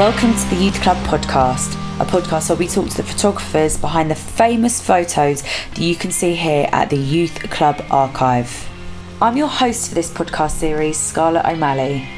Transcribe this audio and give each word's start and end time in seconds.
Welcome 0.00 0.32
to 0.32 0.48
the 0.48 0.56
Youth 0.56 0.80
Club 0.80 0.96
podcast, 1.04 1.74
a 2.00 2.06
podcast 2.06 2.48
where 2.48 2.56
we 2.56 2.66
talk 2.66 2.88
to 2.88 2.96
the 2.96 3.02
photographers 3.02 3.76
behind 3.76 4.10
the 4.10 4.14
famous 4.14 4.80
photos 4.80 5.42
that 5.42 5.78
you 5.78 5.94
can 5.94 6.10
see 6.10 6.34
here 6.34 6.70
at 6.72 6.88
the 6.88 6.96
Youth 6.96 7.38
Club 7.50 7.84
Archive. 7.90 8.66
I'm 9.20 9.36
your 9.36 9.48
host 9.48 9.90
for 9.90 9.94
this 9.94 10.10
podcast 10.10 10.52
series, 10.52 10.96
Scarlett 10.96 11.44
O'Malley. 11.44 12.08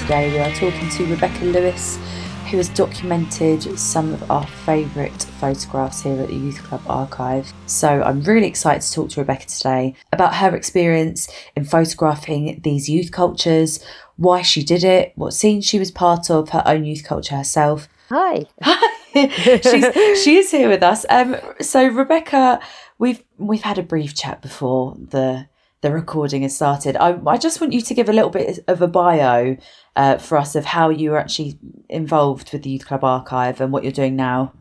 Today 0.00 0.32
we 0.32 0.38
are 0.38 0.54
talking 0.54 0.88
to 0.88 1.04
Rebecca 1.04 1.44
Lewis, 1.44 1.98
who 2.46 2.58
has 2.58 2.68
documented 2.68 3.78
some 3.78 4.12
of 4.14 4.30
our 4.30 4.46
favourite 4.46 5.22
photographs 5.40 6.02
here 6.02 6.20
at 6.20 6.28
the 6.28 6.34
Youth 6.34 6.62
Club 6.62 6.80
Archive. 6.86 7.52
So 7.66 8.02
I'm 8.02 8.22
really 8.22 8.46
excited 8.46 8.82
to 8.82 8.92
talk 8.92 9.10
to 9.10 9.20
Rebecca 9.20 9.46
today 9.46 9.94
about 10.12 10.36
her 10.36 10.54
experience 10.54 11.28
in 11.56 11.64
photographing 11.64 12.60
these 12.62 12.88
youth 12.88 13.10
cultures, 13.10 13.84
why 14.16 14.42
she 14.42 14.62
did 14.62 14.84
it, 14.84 15.12
what 15.16 15.32
scenes 15.32 15.66
she 15.66 15.78
was 15.78 15.90
part 15.90 16.30
of, 16.30 16.50
her 16.50 16.62
own 16.66 16.84
youth 16.84 17.04
culture 17.04 17.36
herself. 17.36 17.88
Hi. 18.10 18.46
She's, 19.14 20.22
she 20.22 20.36
is 20.36 20.50
here 20.50 20.68
with 20.68 20.82
us. 20.82 21.04
Um, 21.08 21.36
so 21.60 21.86
Rebecca, 21.88 22.60
we've 22.98 23.24
we've 23.38 23.62
had 23.62 23.78
a 23.78 23.82
brief 23.82 24.14
chat 24.14 24.42
before 24.42 24.94
the 24.98 25.48
the 25.80 25.90
recording 25.90 26.42
has 26.42 26.54
started. 26.54 26.96
I, 26.96 27.18
I 27.26 27.38
just 27.38 27.60
want 27.60 27.72
you 27.72 27.80
to 27.80 27.94
give 27.94 28.08
a 28.08 28.12
little 28.12 28.30
bit 28.30 28.60
of 28.68 28.82
a 28.82 28.88
bio 28.88 29.56
uh, 29.96 30.18
for 30.18 30.38
us 30.38 30.54
of 30.54 30.64
how 30.64 30.90
you 30.90 31.10
were 31.10 31.18
actually 31.18 31.58
involved 31.88 32.52
with 32.52 32.62
the 32.62 32.70
Youth 32.70 32.86
Club 32.86 33.02
Archive 33.02 33.60
and 33.60 33.72
what 33.72 33.82
you're 33.82 33.92
doing 33.92 34.14
now. 34.14 34.52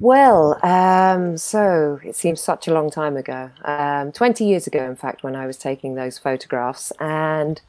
Well, 0.00 0.58
um, 0.66 1.38
so 1.38 2.00
it 2.04 2.16
seems 2.16 2.40
such 2.40 2.66
a 2.66 2.74
long 2.74 2.90
time 2.90 3.16
ago. 3.16 3.50
Um, 3.64 4.12
20 4.12 4.44
years 4.44 4.66
ago, 4.66 4.84
in 4.84 4.96
fact, 4.96 5.22
when 5.22 5.36
I 5.36 5.46
was 5.46 5.56
taking 5.56 5.94
those 5.94 6.18
photographs. 6.18 6.92
And 6.98 7.60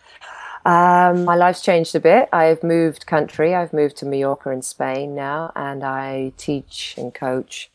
um, 0.65 1.23
my 1.25 1.35
life's 1.35 1.61
changed 1.61 1.95
a 1.95 1.99
bit. 1.99 2.27
I've 2.33 2.63
moved 2.63 3.05
country. 3.05 3.53
I've 3.53 3.71
moved 3.71 3.97
to 3.97 4.05
Mallorca 4.05 4.49
in 4.49 4.63
Spain 4.63 5.13
now, 5.13 5.51
and 5.55 5.83
I 5.83 6.33
teach 6.37 6.95
and 6.97 7.13
coach 7.13 7.69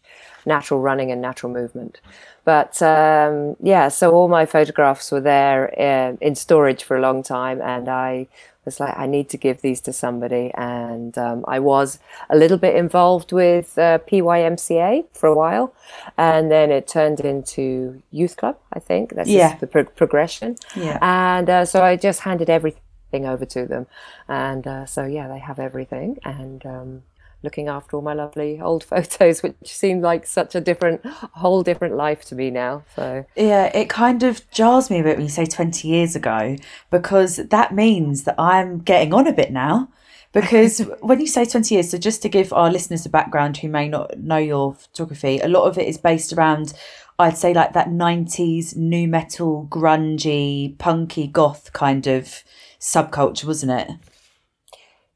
natural 0.46 0.80
running 0.80 1.10
and 1.10 1.20
natural 1.20 1.52
movement. 1.52 2.00
But 2.44 2.80
um, 2.82 3.56
yeah, 3.62 3.88
so 3.88 4.12
all 4.12 4.28
my 4.28 4.46
photographs 4.46 5.12
were 5.12 5.20
there 5.20 5.72
uh, 5.78 6.16
in 6.20 6.34
storage 6.34 6.82
for 6.82 6.96
a 6.96 7.00
long 7.00 7.22
time, 7.22 7.60
and 7.60 7.88
I 7.88 8.26
was 8.64 8.80
like, 8.80 8.94
I 8.98 9.06
need 9.06 9.28
to 9.30 9.36
give 9.36 9.60
these 9.60 9.80
to 9.82 9.92
somebody. 9.92 10.50
And 10.54 11.16
um, 11.18 11.44
I 11.48 11.58
was 11.58 11.98
a 12.30 12.36
little 12.36 12.56
bit 12.58 12.74
involved 12.76 13.32
with 13.32 13.78
uh, 13.78 13.98
PYMCA 14.10 15.04
for 15.12 15.28
a 15.28 15.34
while, 15.34 15.74
and 16.16 16.50
then 16.50 16.70
it 16.70 16.88
turned 16.88 17.20
into 17.20 18.02
Youth 18.10 18.36
Club. 18.36 18.56
I 18.72 18.78
think 18.80 19.14
that's 19.14 19.28
Yeah. 19.28 19.56
the 19.58 19.66
pro- 19.66 19.84
progression. 19.84 20.56
Yeah. 20.74 20.98
And 21.02 21.48
uh, 21.50 21.64
so 21.66 21.82
I 21.82 21.96
just 21.96 22.20
handed 22.20 22.48
everything 22.50 23.26
over 23.26 23.44
to 23.44 23.66
them, 23.66 23.86
and 24.28 24.66
uh, 24.66 24.86
so 24.86 25.04
yeah, 25.04 25.28
they 25.28 25.38
have 25.40 25.58
everything, 25.58 26.18
and. 26.24 26.64
Um, 26.64 27.02
looking 27.42 27.68
after 27.68 27.96
all 27.96 28.02
my 28.02 28.14
lovely 28.14 28.60
old 28.60 28.84
photos, 28.92 29.42
which 29.42 29.56
seem 29.64 30.00
like 30.00 30.26
such 30.26 30.54
a 30.54 30.60
different, 30.60 31.04
whole 31.06 31.62
different 31.62 31.96
life 31.96 32.24
to 32.26 32.34
me 32.34 32.50
now. 32.50 32.84
So 32.96 33.24
Yeah, 33.36 33.66
it 33.76 33.88
kind 33.88 34.22
of 34.22 34.48
jars 34.50 34.90
me 34.90 35.00
a 35.00 35.02
bit 35.02 35.16
when 35.16 35.26
you 35.26 35.30
say 35.30 35.46
20 35.46 35.88
years 35.88 36.16
ago 36.16 36.56
because 36.90 37.36
that 37.36 37.74
means 37.74 38.24
that 38.24 38.34
I'm 38.38 38.78
getting 38.78 39.14
on 39.14 39.26
a 39.26 39.32
bit 39.32 39.52
now. 39.52 39.88
Because 40.32 40.78
when 41.00 41.20
you 41.20 41.26
say 41.26 41.44
20 41.44 41.74
years, 41.74 41.90
so 41.90 41.98
just 41.98 42.22
to 42.22 42.28
give 42.28 42.52
our 42.52 42.70
listeners 42.70 43.06
a 43.06 43.10
background 43.10 43.58
who 43.58 43.68
may 43.68 43.88
not 43.88 44.18
know 44.18 44.36
your 44.36 44.74
photography, 44.74 45.40
a 45.40 45.48
lot 45.48 45.64
of 45.64 45.78
it 45.78 45.88
is 45.88 45.98
based 45.98 46.32
around, 46.32 46.72
I'd 47.18 47.36
say, 47.36 47.52
like 47.52 47.72
that 47.72 47.88
90s 47.88 48.76
nu 48.76 49.08
metal, 49.08 49.66
grungy, 49.70 50.78
punky, 50.78 51.26
goth 51.26 51.72
kind 51.72 52.06
of 52.06 52.44
subculture, 52.78 53.44
wasn't 53.44 53.72
it? 53.72 53.90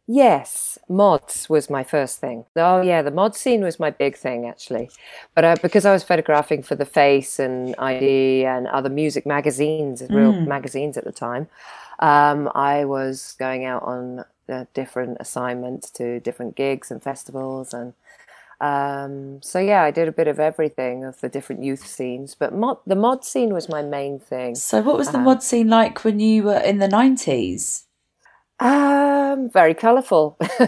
Yes, 0.07 0.79
mods 0.87 1.49
was 1.49 1.71
my 1.71 1.83
first 1.83 2.21
thing. 2.21 2.45
Oh 2.57 2.83
yeah, 2.83 3.01
the 3.01 3.11
mod 3.11 3.35
scene 3.35 3.63
was 3.63 3.81
my 3.81 3.91
big 3.91 4.17
thing 4.17 4.47
actually. 4.47 4.91
But 5.35 5.45
uh, 5.45 5.57
because 5.63 5.87
I 5.87 5.93
was 5.93 6.03
photographing 6.05 6.63
for 6.63 6.75
the 6.75 6.85
Face 6.85 7.39
and 7.39 7.75
ID 7.79 8.45
and 8.45 8.67
other 8.67 8.91
music 8.91 9.25
magazines, 9.25 10.03
real 10.11 10.33
magazines 10.45 10.99
at 10.99 11.05
the 11.05 11.13
time, 11.13 11.49
um, 12.01 12.51
I 12.55 12.85
was 12.85 13.35
going 13.39 13.65
out 13.65 13.83
on 13.85 14.25
uh, 14.47 14.67
different 14.75 15.17
assignments 15.21 15.91
to 15.93 16.21
different 16.21 16.55
gigs 16.57 16.91
and 16.91 17.03
festivals 17.03 17.73
and. 17.73 17.95
Um, 18.61 19.43
so 19.43 19.59
yeah, 19.59 19.83
I 19.83 19.91
did 19.91 20.09
a 20.09 20.13
bit 20.13 20.29
of 20.29 20.41
everything 20.41 21.05
of 21.05 21.21
the 21.21 21.29
different 21.29 21.63
youth 21.65 21.87
scenes, 21.87 22.35
but 22.35 22.55
mod, 22.55 22.79
the 22.87 22.95
mod 22.95 23.25
scene 23.25 23.53
was 23.53 23.69
my 23.69 23.83
main 23.83 24.19
thing. 24.21 24.55
So, 24.55 24.81
what 24.81 24.97
was 24.97 25.11
the 25.11 25.19
mod 25.19 25.43
scene 25.43 25.69
like 25.69 26.05
when 26.05 26.21
you 26.21 26.45
were 26.45 26.59
in 26.59 26.79
the 26.79 26.89
90s? 26.89 27.85
Um, 29.35 29.51
very 29.51 29.75
colourful, 29.75 30.37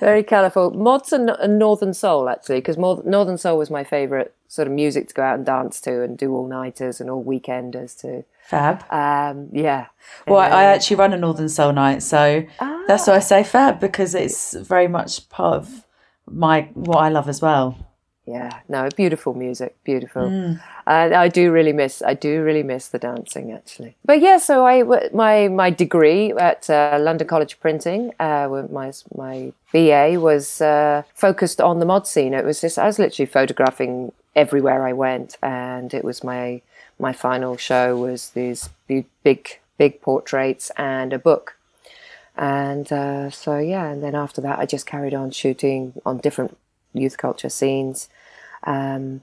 very 0.00 0.22
colourful. 0.22 0.72
Mods 0.72 1.12
and, 1.12 1.30
and 1.30 1.58
Northern 1.58 1.94
Soul 1.94 2.28
actually, 2.28 2.58
because 2.58 2.76
Northern 2.78 3.38
Soul 3.38 3.58
was 3.58 3.70
my 3.70 3.84
favourite 3.84 4.32
sort 4.46 4.68
of 4.68 4.74
music 4.74 5.08
to 5.08 5.14
go 5.14 5.22
out 5.22 5.36
and 5.36 5.44
dance 5.44 5.80
to 5.82 6.02
and 6.02 6.16
do 6.16 6.32
all 6.34 6.46
nighters 6.46 7.00
and 7.00 7.10
all 7.10 7.24
weekenders 7.24 8.00
too. 8.00 8.24
Fab. 8.44 8.84
Um, 8.90 9.48
yeah. 9.52 9.86
Well, 10.26 10.38
I, 10.38 10.48
I 10.48 10.64
actually 10.64 10.96
run 10.96 11.12
a 11.12 11.18
Northern 11.18 11.48
Soul 11.48 11.72
night, 11.72 12.02
so 12.02 12.46
that's 12.86 13.06
why 13.06 13.16
I 13.16 13.18
say 13.18 13.44
fab 13.44 13.80
because 13.80 14.14
it's 14.14 14.54
very 14.54 14.88
much 14.88 15.28
part 15.28 15.56
of 15.56 15.84
my 16.30 16.70
what 16.74 16.98
I 16.98 17.08
love 17.08 17.28
as 17.28 17.42
well. 17.42 17.87
Yeah, 18.28 18.60
no, 18.68 18.88
beautiful 18.96 19.32
music, 19.34 19.74
beautiful. 19.84 20.22
Mm. 20.22 20.60
And 20.86 21.14
I 21.14 21.28
do 21.28 21.50
really 21.50 21.72
miss, 21.72 22.02
I 22.02 22.14
do 22.14 22.42
really 22.42 22.62
miss 22.62 22.88
the 22.88 22.98
dancing 22.98 23.52
actually. 23.52 23.96
But 24.04 24.20
yeah, 24.20 24.38
so 24.38 24.66
I 24.66 24.82
my 25.12 25.48
my 25.48 25.70
degree 25.70 26.32
at 26.32 26.68
uh, 26.68 26.98
London 27.00 27.26
College 27.26 27.54
of 27.54 27.60
Printing, 27.60 28.12
uh, 28.20 28.66
my 28.70 28.92
my 29.14 29.52
BA 29.72 30.20
was 30.20 30.60
uh, 30.60 31.02
focused 31.14 31.60
on 31.60 31.78
the 31.78 31.86
mod 31.86 32.06
scene. 32.06 32.34
It 32.34 32.44
was 32.44 32.60
just 32.60 32.78
I 32.78 32.86
was 32.86 32.98
literally 32.98 33.26
photographing 33.26 34.12
everywhere 34.36 34.86
I 34.86 34.92
went, 34.92 35.36
and 35.42 35.92
it 35.94 36.04
was 36.04 36.22
my 36.22 36.60
my 36.98 37.12
final 37.12 37.56
show 37.56 37.96
was 37.96 38.30
these 38.30 38.68
big 38.86 39.06
big, 39.22 39.60
big 39.78 40.00
portraits 40.02 40.70
and 40.76 41.12
a 41.12 41.18
book. 41.18 41.56
And 42.36 42.90
uh, 42.92 43.30
so 43.30 43.58
yeah, 43.58 43.88
and 43.90 44.02
then 44.02 44.14
after 44.14 44.40
that, 44.42 44.58
I 44.58 44.66
just 44.66 44.86
carried 44.86 45.14
on 45.14 45.30
shooting 45.30 45.94
on 46.06 46.18
different 46.18 46.56
youth 46.98 47.16
culture 47.16 47.48
scenes. 47.48 48.08
Um, 48.64 49.22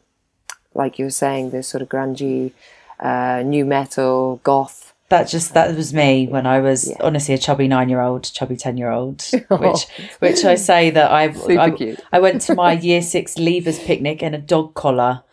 like 0.73 0.99
you 0.99 1.05
were 1.05 1.11
saying, 1.11 1.51
this 1.51 1.67
sort 1.67 1.81
of 1.81 1.89
grungy, 1.89 2.51
uh, 2.99 3.43
nu 3.45 3.65
metal, 3.65 4.39
goth. 4.43 4.93
That 5.09 5.27
just 5.27 5.53
that 5.53 5.75
was 5.75 5.93
me 5.93 6.27
when 6.27 6.47
I 6.47 6.59
was 6.59 6.91
honestly 6.99 7.35
a 7.35 7.37
chubby 7.37 7.67
nine 7.67 7.89
year 7.89 8.01
old, 8.01 8.23
chubby 8.23 8.57
ten 8.57 8.75
year 8.75 8.89
old. 8.89 9.23
Which 9.49 9.85
which 10.19 10.43
I 10.43 10.55
say 10.55 10.89
that 10.89 11.11
I 11.11 11.25
I. 11.59 11.97
I 12.11 12.19
went 12.19 12.41
to 12.41 12.55
my 12.55 12.73
year 12.73 13.01
six 13.01 13.35
leavers 13.35 13.83
picnic 13.85 14.23
in 14.23 14.33
a 14.33 14.39
dog 14.39 14.73
collar 14.73 15.23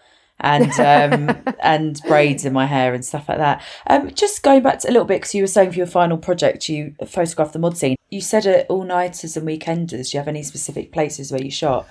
and 0.43 0.73
um 0.81 1.55
and 1.61 2.01
braids 2.07 2.45
in 2.45 2.53
my 2.53 2.67
hair 2.67 2.93
and 2.93 3.05
stuff 3.05 3.29
like 3.29 3.39
that. 3.39 3.63
Um, 3.87 4.11
just 4.13 4.43
going 4.43 4.63
back 4.63 4.81
to 4.81 4.89
a 4.89 4.93
little 4.93 5.07
bit 5.07 5.23
because 5.23 5.35
you 5.35 5.43
were 5.43 5.47
saying 5.47 5.71
for 5.71 5.79
your 5.79 5.87
final 5.87 6.19
project 6.19 6.69
you 6.69 6.95
photographed 7.07 7.55
the 7.55 7.59
mod 7.59 7.79
scene. 7.79 7.97
You 8.11 8.21
said 8.21 8.45
it 8.45 8.67
all 8.69 8.85
nighters 8.85 9.37
and 9.37 9.49
weekenders. 9.49 10.11
Do 10.11 10.17
you 10.17 10.21
have 10.21 10.29
any 10.29 10.43
specific 10.43 10.93
places 10.93 11.33
where 11.33 11.43
you 11.43 11.51
shot? 11.51 11.89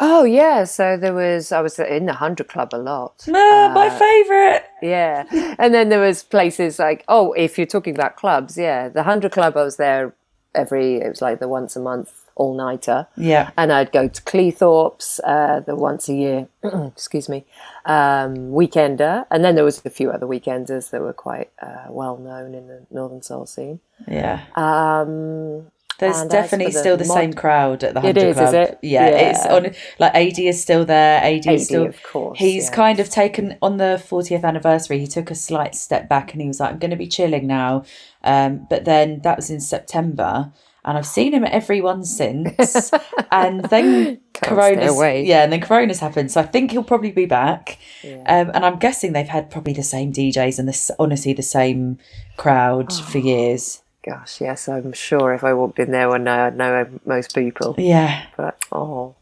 Oh 0.00 0.24
yeah, 0.24 0.64
so 0.64 0.96
there 0.96 1.14
was 1.14 1.52
I 1.52 1.60
was 1.60 1.78
in 1.78 2.06
the 2.06 2.14
Hundred 2.14 2.48
Club 2.48 2.70
a 2.72 2.78
lot. 2.78 3.24
Ah, 3.28 3.70
my 3.74 3.90
favourite. 3.90 4.64
Yeah, 4.82 5.24
and 5.58 5.72
then 5.72 5.88
there 5.88 6.00
was 6.00 6.22
places 6.22 6.78
like 6.78 7.04
oh, 7.08 7.32
if 7.32 7.56
you're 7.58 7.66
talking 7.66 7.94
about 7.94 8.16
clubs, 8.16 8.58
yeah, 8.58 8.88
the 8.88 9.04
Hundred 9.04 9.32
Club. 9.32 9.56
I 9.56 9.62
was 9.62 9.76
there 9.76 10.14
every. 10.54 10.96
It 10.96 11.08
was 11.08 11.22
like 11.22 11.38
the 11.38 11.48
once 11.48 11.76
a 11.76 11.80
month 11.80 12.24
all 12.36 12.56
nighter. 12.56 13.06
Yeah. 13.16 13.50
and 13.56 13.72
I'd 13.72 13.92
go 13.92 14.08
to 14.08 14.22
Cleethorpes 14.22 15.20
uh, 15.24 15.60
the 15.60 15.76
once 15.76 16.08
a 16.08 16.14
year, 16.14 16.48
excuse 16.64 17.28
me, 17.28 17.44
um, 17.84 18.50
weekender, 18.50 19.24
and 19.30 19.44
then 19.44 19.54
there 19.54 19.64
was 19.64 19.84
a 19.84 19.90
few 19.90 20.10
other 20.10 20.26
weekenders 20.26 20.90
that 20.90 21.00
were 21.00 21.12
quite 21.12 21.50
uh, 21.62 21.86
well 21.88 22.16
known 22.16 22.54
in 22.54 22.66
the 22.66 22.86
Northern 22.90 23.22
Soul 23.22 23.46
scene. 23.46 23.80
Yeah. 24.08 24.44
Um, 24.56 25.70
There's 25.98 26.18
and 26.18 26.30
definitely 26.30 26.72
the 26.72 26.78
still 26.80 26.96
the 26.96 27.04
mod- 27.06 27.16
same 27.16 27.32
crowd 27.32 27.84
at 27.84 27.94
the 27.94 28.00
It 28.00 28.16
Hundred 28.16 28.28
is, 28.30 28.40
is 28.40 28.52
it? 28.52 28.78
Yeah, 28.82 29.06
it's 29.06 29.46
on. 29.46 29.70
Like 29.98 30.14
AD 30.14 30.38
is 30.38 30.60
still 30.60 30.84
there. 30.84 31.20
AD, 31.22 31.46
is 31.46 31.46
AD, 31.46 31.60
still. 31.60 31.86
of 31.86 32.02
course, 32.02 32.38
He's 32.38 32.68
kind 32.70 32.98
of 33.00 33.08
taken 33.10 33.56
on 33.62 33.76
the 33.76 34.02
40th 34.04 34.44
anniversary. 34.44 34.98
He 34.98 35.06
took 35.06 35.30
a 35.30 35.34
slight 35.34 35.74
step 35.74 36.08
back 36.08 36.32
and 36.32 36.40
he 36.42 36.48
was 36.48 36.58
like, 36.60 36.70
"I'm 36.72 36.78
going 36.78 36.90
to 36.90 36.96
be 36.96 37.06
chilling 37.06 37.46
now." 37.46 37.84
Um, 38.24 38.66
but 38.68 38.84
then 38.84 39.20
that 39.22 39.36
was 39.36 39.50
in 39.50 39.60
September, 39.60 40.52
and 40.84 40.98
I've 40.98 41.06
seen 41.06 41.32
him 41.32 41.44
at 41.44 41.52
every 41.52 41.80
one 41.80 42.04
since. 42.04 42.90
and 43.30 43.64
then 43.66 44.18
stay 44.34 44.48
Corona's 44.48 44.98
yeah, 45.26 45.44
and 45.44 45.52
then 45.52 45.60
Corona's 45.60 46.00
happened. 46.00 46.32
So 46.32 46.40
I 46.40 46.44
think 46.44 46.72
he'll 46.72 46.82
probably 46.82 47.12
be 47.12 47.26
back. 47.26 47.78
Um, 48.26 48.50
and 48.52 48.64
I'm 48.66 48.78
guessing 48.78 49.12
they've 49.12 49.28
had 49.28 49.50
probably 49.50 49.74
the 49.74 49.82
same 49.84 50.12
DJs 50.12 50.58
and 50.58 50.66
this 50.68 50.90
honestly 50.98 51.32
the 51.34 51.42
same 51.42 51.98
crowd 52.36 52.92
for 52.92 53.18
Oh. 53.18 53.20
years. 53.20 53.80
Gosh, 54.04 54.40
yes, 54.40 54.68
I'm 54.68 54.92
sure 54.92 55.32
if 55.32 55.42
I 55.44 55.54
walked 55.54 55.78
in 55.78 55.90
there 55.90 56.08
one 56.08 56.24
night, 56.24 56.48
I'd 56.48 56.56
know 56.56 56.86
most 57.06 57.34
people. 57.34 57.74
Yeah. 57.78 58.26
But 58.36 58.58
oh, 58.70 59.14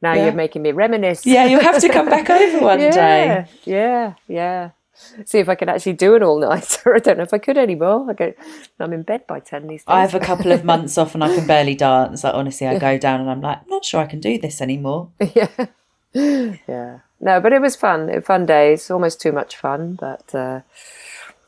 now 0.00 0.14
Yeah. 0.14 0.24
you're 0.24 0.32
making 0.32 0.62
me 0.62 0.72
reminisce. 0.72 1.26
Yeah, 1.26 1.44
you'll 1.44 1.60
have 1.60 1.80
to 1.80 1.88
come 1.90 2.08
back 2.08 2.30
over 2.30 2.60
one 2.64 2.80
yeah, 2.80 2.90
day. 2.90 3.46
Yeah, 3.64 4.14
yeah. 4.26 4.70
see 5.26 5.38
if 5.40 5.48
I 5.48 5.54
can 5.54 5.68
actually 5.68 5.92
do 5.92 6.14
an 6.14 6.22
all 6.22 6.38
nighter. 6.38 6.94
I 6.96 7.00
don't 7.00 7.18
know 7.18 7.24
if 7.24 7.34
I 7.34 7.38
could 7.38 7.58
anymore. 7.58 8.06
I 8.08 8.14
go, 8.14 8.32
I'm 8.80 8.92
in 8.94 9.02
bed 9.02 9.26
by 9.26 9.40
10 9.40 9.66
these 9.66 9.80
days. 9.82 9.84
I 9.88 10.00
have 10.00 10.14
a 10.14 10.20
couple 10.20 10.52
of 10.52 10.64
months 10.72 10.96
off 10.96 11.14
and 11.14 11.22
I 11.22 11.34
can 11.34 11.46
barely 11.46 11.74
dance. 11.74 12.24
Like, 12.24 12.34
honestly, 12.34 12.66
I 12.66 12.78
go 12.78 12.96
down 12.96 13.20
and 13.20 13.30
I'm 13.30 13.40
like, 13.42 13.58
I'm 13.58 13.68
not 13.68 13.84
sure 13.84 14.00
I 14.00 14.06
can 14.06 14.20
do 14.20 14.38
this 14.38 14.60
anymore. 14.62 15.10
yeah. 15.34 15.48
Yeah. 16.14 17.00
No, 17.20 17.40
but 17.40 17.52
it 17.52 17.60
was 17.60 17.76
fun. 17.76 18.08
It 18.08 18.24
Fun 18.24 18.46
days. 18.46 18.90
Almost 18.90 19.20
too 19.20 19.32
much 19.32 19.56
fun, 19.56 19.94
but 19.94 20.34
uh, 20.34 20.60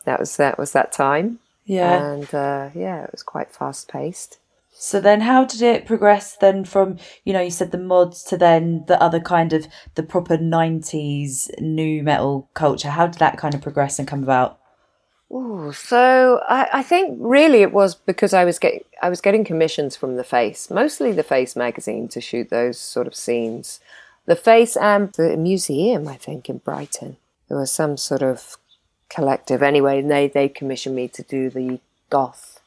that 0.05 0.19
was 0.21 0.37
that 0.37 0.59
was 0.59 0.73
that 0.73 0.93
time. 0.93 1.39
Yeah. 1.71 2.15
And 2.15 2.35
uh, 2.35 2.71
yeah, 2.75 3.05
it 3.05 3.13
was 3.13 3.23
quite 3.23 3.53
fast 3.53 3.87
paced. 3.87 4.39
So 4.73 5.01
then 5.01 5.21
how 5.21 5.45
did 5.45 5.63
it 5.63 5.87
progress 5.87 6.37
then 6.37 6.65
from, 6.65 6.99
you 7.25 7.33
know, 7.33 7.41
you 7.41 7.51
said 7.51 7.71
the 7.71 7.79
mods 7.79 8.25
to 8.25 8.37
then 8.37 8.85
the 8.89 9.01
other 9.01 9.21
kind 9.21 9.53
of 9.53 9.69
the 9.95 10.03
proper 10.03 10.37
90s 10.37 11.49
nu 11.61 12.03
metal 12.03 12.49
culture. 12.55 12.91
How 12.91 13.07
did 13.07 13.21
that 13.21 13.39
kind 13.39 13.55
of 13.55 13.63
progress 13.63 14.01
and 14.01 14.09
come 14.09 14.25
about? 14.25 14.59
Ooh, 15.31 15.73
so 15.73 16.41
I, 16.49 16.69
I 16.73 16.83
think 16.83 17.17
really 17.21 17.63
it 17.63 17.73
was 17.73 17.95
because 17.95 18.35
I 18.35 18.45
was 18.45 18.59
getting 18.59 18.81
I 19.01 19.09
was 19.09 19.21
getting 19.21 19.45
commissions 19.45 19.95
from 19.95 20.17
the 20.17 20.25
Face, 20.25 20.71
mostly 20.71 21.13
the 21.13 21.23
Face 21.23 21.55
magazine, 21.55 22.09
to 22.09 22.21
shoot 22.21 22.51
those 22.51 22.81
sort 22.81 23.07
of 23.07 23.15
scenes. 23.15 23.79
The 24.27 24.35
Face 24.35 24.77
and 24.77 25.13
the 25.13 25.37
museum, 25.37 26.09
I 26.09 26.17
think, 26.17 26.49
in 26.49 26.59
Brighton. 26.59 27.17
There 27.49 27.59
was 27.59 27.71
some 27.71 27.97
sort 27.97 28.23
of 28.23 28.57
collective 29.11 29.63
anyway, 29.63 29.99
and 29.99 30.11
they 30.11 30.29
they 30.29 30.49
commissioned 30.49 30.97
me 30.97 31.09
to 31.09 31.23
do 31.23 31.51
the 31.51 31.81
goth, 32.09 32.61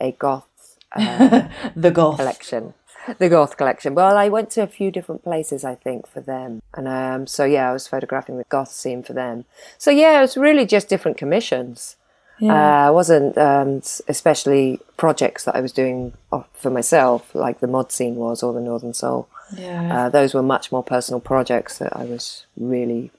a 0.00 0.12
goth 0.12 0.76
uh, 0.92 1.48
the 1.76 1.90
goth 1.90 2.16
collection. 2.16 2.74
The 3.18 3.30
goth 3.30 3.56
collection. 3.56 3.94
Well, 3.94 4.18
I 4.18 4.28
went 4.28 4.50
to 4.50 4.62
a 4.62 4.66
few 4.66 4.90
different 4.90 5.24
places, 5.24 5.64
I 5.64 5.74
think, 5.74 6.06
for 6.06 6.20
them, 6.20 6.60
and 6.74 6.86
um, 6.86 7.26
so 7.26 7.44
yeah, 7.44 7.70
I 7.70 7.72
was 7.72 7.86
photographing 7.86 8.36
the 8.36 8.44
goth 8.48 8.70
scene 8.70 9.02
for 9.02 9.14
them. 9.14 9.46
So 9.78 9.90
yeah, 9.90 10.18
it 10.18 10.20
was 10.20 10.36
really 10.36 10.66
just 10.66 10.88
different 10.88 11.16
commissions. 11.16 11.96
Yeah. 12.38 12.88
Uh, 12.88 12.92
wasn't 12.92 13.36
um, 13.36 13.82
especially 14.06 14.80
projects 14.96 15.44
that 15.44 15.56
I 15.56 15.60
was 15.60 15.72
doing 15.72 16.12
for 16.52 16.70
myself, 16.70 17.34
like 17.34 17.60
the 17.60 17.66
mod 17.66 17.90
scene 17.90 18.14
was 18.14 18.42
or 18.42 18.52
the 18.52 18.60
Northern 18.60 18.94
Soul. 18.94 19.28
Yeah. 19.56 20.06
Uh, 20.06 20.08
those 20.08 20.34
were 20.34 20.42
much 20.42 20.70
more 20.70 20.84
personal 20.84 21.20
projects 21.20 21.78
that 21.78 21.96
I 21.96 22.04
was 22.04 22.46
really 22.56 23.10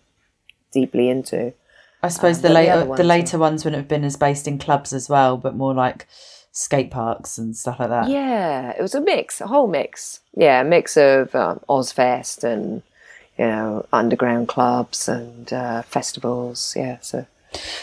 deeply 0.71 1.09
into. 1.09 1.53
I 2.01 2.07
suppose 2.07 2.37
Um, 2.37 2.41
the 2.43 2.47
the 2.49 2.53
later 2.53 2.79
the, 2.79 2.85
ones, 2.85 3.01
later 3.01 3.37
ones 3.37 3.65
wouldn't 3.65 3.81
have 3.81 3.87
been 3.87 4.03
as 4.03 4.15
based 4.15 4.47
in 4.47 4.57
clubs 4.57 4.93
as 4.93 5.09
well, 5.09 5.37
but 5.37 5.55
more 5.55 5.73
like 5.73 6.07
skate 6.51 6.91
parks 6.91 7.37
and 7.37 7.55
stuff 7.55 7.79
like 7.79 7.89
that. 7.89 8.09
Yeah, 8.09 8.71
it 8.71 8.81
was 8.81 8.95
a 8.95 9.01
mix, 9.01 9.41
a 9.41 9.47
whole 9.47 9.67
mix. 9.67 10.21
Yeah, 10.35 10.61
a 10.61 10.63
mix 10.63 10.97
of 10.97 11.33
um, 11.35 11.59
Ozzfest 11.69 12.43
and 12.43 12.81
you 13.37 13.45
know 13.45 13.85
underground 13.91 14.47
clubs 14.47 15.07
and 15.07 15.51
uh, 15.51 15.81
festivals. 15.83 16.73
Yeah, 16.75 16.99
so 17.01 17.25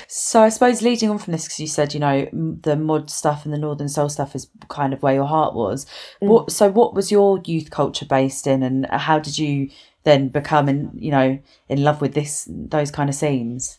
So 0.06 0.42
I 0.42 0.48
suppose 0.48 0.82
leading 0.82 1.10
on 1.10 1.18
from 1.18 1.32
this, 1.32 1.44
because 1.44 1.60
you 1.60 1.66
said 1.66 1.94
you 1.94 2.00
know 2.00 2.26
the 2.32 2.76
mod 2.76 3.10
stuff 3.10 3.44
and 3.44 3.52
the 3.52 3.58
Northern 3.58 3.88
Soul 3.88 4.08
stuff 4.08 4.34
is 4.34 4.48
kind 4.68 4.92
of 4.92 5.02
where 5.02 5.14
your 5.14 5.26
heart 5.26 5.54
was. 5.54 5.86
Mm. 6.22 6.28
What 6.28 6.52
so 6.52 6.70
what 6.70 6.94
was 6.94 7.10
your 7.10 7.40
youth 7.44 7.70
culture 7.70 8.06
based 8.06 8.46
in, 8.46 8.62
and 8.62 8.86
how 8.86 9.18
did 9.18 9.38
you 9.38 9.70
then 10.04 10.28
become 10.28 10.68
in 10.68 10.90
you 10.94 11.10
know 11.10 11.38
in 11.68 11.82
love 11.82 12.00
with 12.00 12.14
this 12.14 12.48
those 12.48 12.90
kind 12.90 13.08
of 13.08 13.14
scenes? 13.14 13.78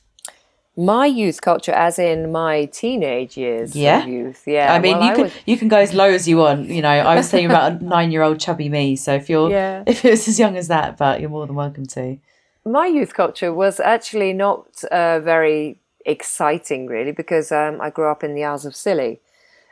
My 0.78 1.08
youth 1.08 1.42
culture, 1.42 1.72
as 1.72 1.98
in 1.98 2.32
my 2.32 2.66
teenage 2.66 3.36
years 3.36 3.76
Yeah. 3.76 4.06
youth. 4.06 4.44
Yeah, 4.46 4.72
I 4.74 4.78
mean, 4.80 4.98
well, 5.00 5.08
you 5.08 5.14
can 5.16 5.24
was- 5.24 5.34
you 5.48 5.58
can 5.58 5.68
go 5.68 5.78
as 5.78 5.94
low 5.94 6.10
as 6.10 6.28
you 6.28 6.38
want. 6.38 6.68
You 6.70 6.82
know, 6.84 6.90
I 7.12 7.16
was 7.16 7.30
thinking 7.30 7.50
about 7.50 7.72
a 7.72 7.84
nine 7.96 8.12
year 8.12 8.22
old 8.22 8.40
chubby 8.40 8.70
me. 8.70 8.96
So 8.96 9.14
if 9.16 9.28
you're 9.30 9.50
Yeah. 9.50 9.84
if 9.88 10.06
it's 10.06 10.28
as 10.28 10.38
young 10.40 10.56
as 10.56 10.68
that, 10.68 10.98
but 10.98 11.20
you're 11.20 11.30
more 11.32 11.48
than 11.48 11.56
welcome 11.56 11.86
to. 11.98 12.18
my 12.64 12.86
youth 12.86 13.14
culture 13.14 13.52
was 13.54 13.80
actually 13.80 14.34
not 14.34 14.84
uh, 14.92 15.20
very 15.22 15.80
exciting, 16.06 16.86
really, 16.88 17.12
because 17.14 17.52
um, 17.52 17.80
I 17.82 17.90
grew 17.90 18.10
up 18.12 18.24
in 18.24 18.34
the 18.36 18.44
Isles 18.44 18.66
of 18.66 18.76
Scilly, 18.76 19.20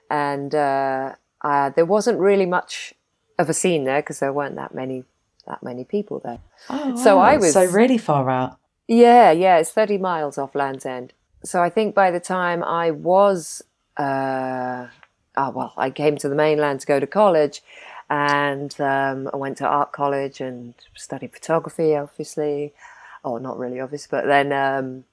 and 0.10 0.56
uh, 0.56 1.12
uh, 1.44 1.70
there 1.76 1.86
wasn't 1.86 2.20
really 2.20 2.46
much 2.46 2.94
of 3.38 3.50
a 3.50 3.54
scene 3.54 3.84
there 3.84 4.02
because 4.02 4.20
there 4.20 4.32
weren't 4.34 4.56
that 4.56 4.74
many 4.74 5.04
that 5.46 5.62
many 5.62 5.84
people 5.84 6.20
there. 6.28 6.40
Oh, 6.70 6.96
So 6.96 7.20
I 7.20 7.38
was- 7.38 7.54
so 7.54 7.64
really 7.66 7.98
far 8.00 8.30
out. 8.30 8.58
Yeah, 8.88 9.32
yeah, 9.32 9.58
it's 9.58 9.72
30 9.72 9.98
miles 9.98 10.38
off 10.38 10.56
Land's 10.56 10.86
End. 10.86 11.14
So 11.44 11.62
I 11.62 11.70
think 11.70 11.96
by 11.96 12.12
the 12.12 12.20
time 12.20 12.64
I 12.64 12.92
was, 12.92 13.64
uh, 13.98 14.88
oh, 15.36 15.50
well, 15.52 15.74
I 15.78 15.90
came 15.90 16.18
to 16.18 16.30
the 16.30 16.36
mainland 16.36 16.82
to 16.82 16.88
go 16.88 17.00
to 17.00 17.08
college 17.08 17.62
and 18.10 18.80
um, 18.80 19.30
I 19.34 19.38
went 19.38 19.58
to 19.58 19.68
art 19.68 19.92
college 19.92 20.40
and 20.40 20.76
studied 20.96 21.34
photography, 21.34 21.96
obviously. 21.96 22.74
Oh, 23.24 23.38
not 23.38 23.58
really 23.58 23.80
obvious, 23.80 24.06
but 24.06 24.26
then 24.26 24.54
um, 24.54 25.06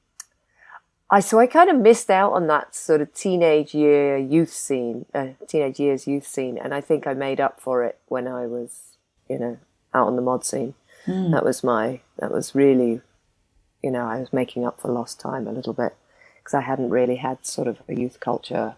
I, 1.11 1.21
so 1.21 1.39
I 1.39 1.47
kind 1.47 1.71
of 1.71 1.77
missed 1.77 2.11
out 2.11 2.33
on 2.33 2.47
that 2.49 2.75
sort 2.75 3.01
of 3.01 3.15
teenage 3.15 3.75
year 3.75 4.19
youth 4.19 4.53
scene, 4.53 5.07
uh, 5.15 5.29
teenage 5.47 5.81
years 5.81 6.07
youth 6.07 6.27
scene. 6.27 6.59
And 6.59 6.75
I 6.75 6.83
think 6.83 7.07
I 7.07 7.15
made 7.15 7.41
up 7.41 7.59
for 7.59 7.83
it 7.85 7.99
when 8.09 8.29
I 8.29 8.47
was, 8.47 8.83
you 9.31 9.39
know, 9.39 9.59
out 9.95 10.09
on 10.09 10.17
the 10.17 10.23
mod 10.23 10.45
scene. 10.45 10.75
That 11.33 11.45
was 11.45 11.65
my, 11.65 12.01
that 12.19 12.31
was 12.31 12.55
really 12.55 13.01
you 13.83 13.91
know, 13.91 14.07
I 14.07 14.21
was 14.21 14.33
making 14.33 14.65
up 14.65 14.81
for 14.81 14.91
lost 14.91 15.21
time 15.21 15.47
a 15.47 15.53
little 15.53 15.73
bit 15.73 15.95
because 16.39 16.55
I 16.55 16.61
hadn't 16.61 16.91
really 16.91 17.17
had 17.17 17.47
sort 17.47 17.69
of 17.69 17.83
a 17.89 17.95
youth 17.95 18.21
culture 18.21 18.75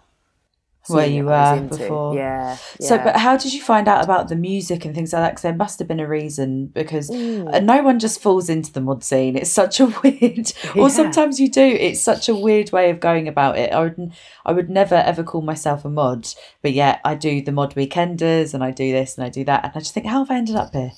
Where 0.89 1.07
you 1.07 1.25
that 1.27 1.33
I 1.33 1.53
was 1.61 1.71
were 1.71 1.79
before. 1.79 2.15
Yeah. 2.15 2.57
So, 2.81 2.99
but 2.99 3.17
how 3.17 3.37
did 3.37 3.55
you 3.55 3.63
find 3.63 3.89
out 3.89 4.05
about 4.05 4.29
the 4.29 4.37
music 4.37 4.85
and 4.85 4.95
things 4.95 5.13
like 5.13 5.23
that? 5.23 5.31
Because 5.31 5.43
there 5.43 5.55
must 5.55 5.79
have 5.79 5.89
been 5.89 6.01
a 6.01 6.07
reason. 6.09 6.67
Because 6.67 7.11
Mm. 7.11 7.55
uh, 7.55 7.61
no 7.61 7.83
one 7.83 7.99
just 7.99 8.21
falls 8.21 8.49
into 8.51 8.73
the 8.73 8.81
mod 8.81 9.03
scene. 9.03 9.37
It's 9.37 9.51
such 9.51 9.81
a 9.81 9.87
weird, 10.03 10.53
or 10.77 10.91
sometimes 10.91 11.41
you 11.41 11.51
do. 11.51 11.63
It's 11.65 12.01
such 12.01 12.29
a 12.29 12.35
weird 12.35 12.71
way 12.73 12.91
of 12.91 13.01
going 13.01 13.29
about 13.29 13.57
it. 13.59 13.73
I 13.73 13.81
would, 13.81 14.13
I 14.45 14.53
would 14.53 14.69
never 14.69 14.97
ever 14.97 15.23
call 15.23 15.41
myself 15.43 15.85
a 15.85 15.89
mod, 15.91 16.29
but 16.63 16.73
yet 16.73 17.01
I 17.05 17.15
do 17.15 17.41
the 17.43 17.53
mod 17.53 17.75
weekenders 17.75 18.53
and 18.53 18.63
I 18.63 18.71
do 18.71 18.93
this 18.93 19.17
and 19.17 19.25
I 19.25 19.31
do 19.31 19.45
that, 19.45 19.65
and 19.65 19.73
I 19.75 19.79
just 19.79 19.95
think, 19.95 20.07
how 20.07 20.19
have 20.19 20.31
I 20.31 20.37
ended 20.37 20.57
up 20.57 20.73
here? 20.73 20.93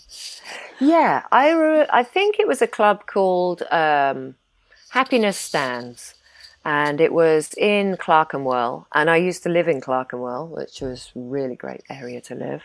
Yeah, 0.81 1.23
I 1.33 1.53
re- 1.53 1.87
I 1.91 2.03
think 2.03 2.39
it 2.39 2.47
was 2.49 2.61
a 2.61 2.67
club 2.67 3.07
called 3.07 3.63
um, 3.71 4.35
Happiness 4.91 5.39
Stan's, 5.39 6.15
and 6.67 7.01
it 7.01 7.13
was 7.13 7.55
in 7.57 7.97
Clerkenwell, 7.97 8.89
and 8.93 9.09
I 9.09 9.19
used 9.19 9.45
to 9.45 9.49
live 9.49 9.69
in 9.69 9.81
Clerkenwell, 9.81 10.49
which 10.49 10.81
was 10.81 11.13
a 11.15 11.21
really 11.21 11.55
great 11.55 11.85
area 11.89 12.21
to 12.23 12.35
live. 12.35 12.65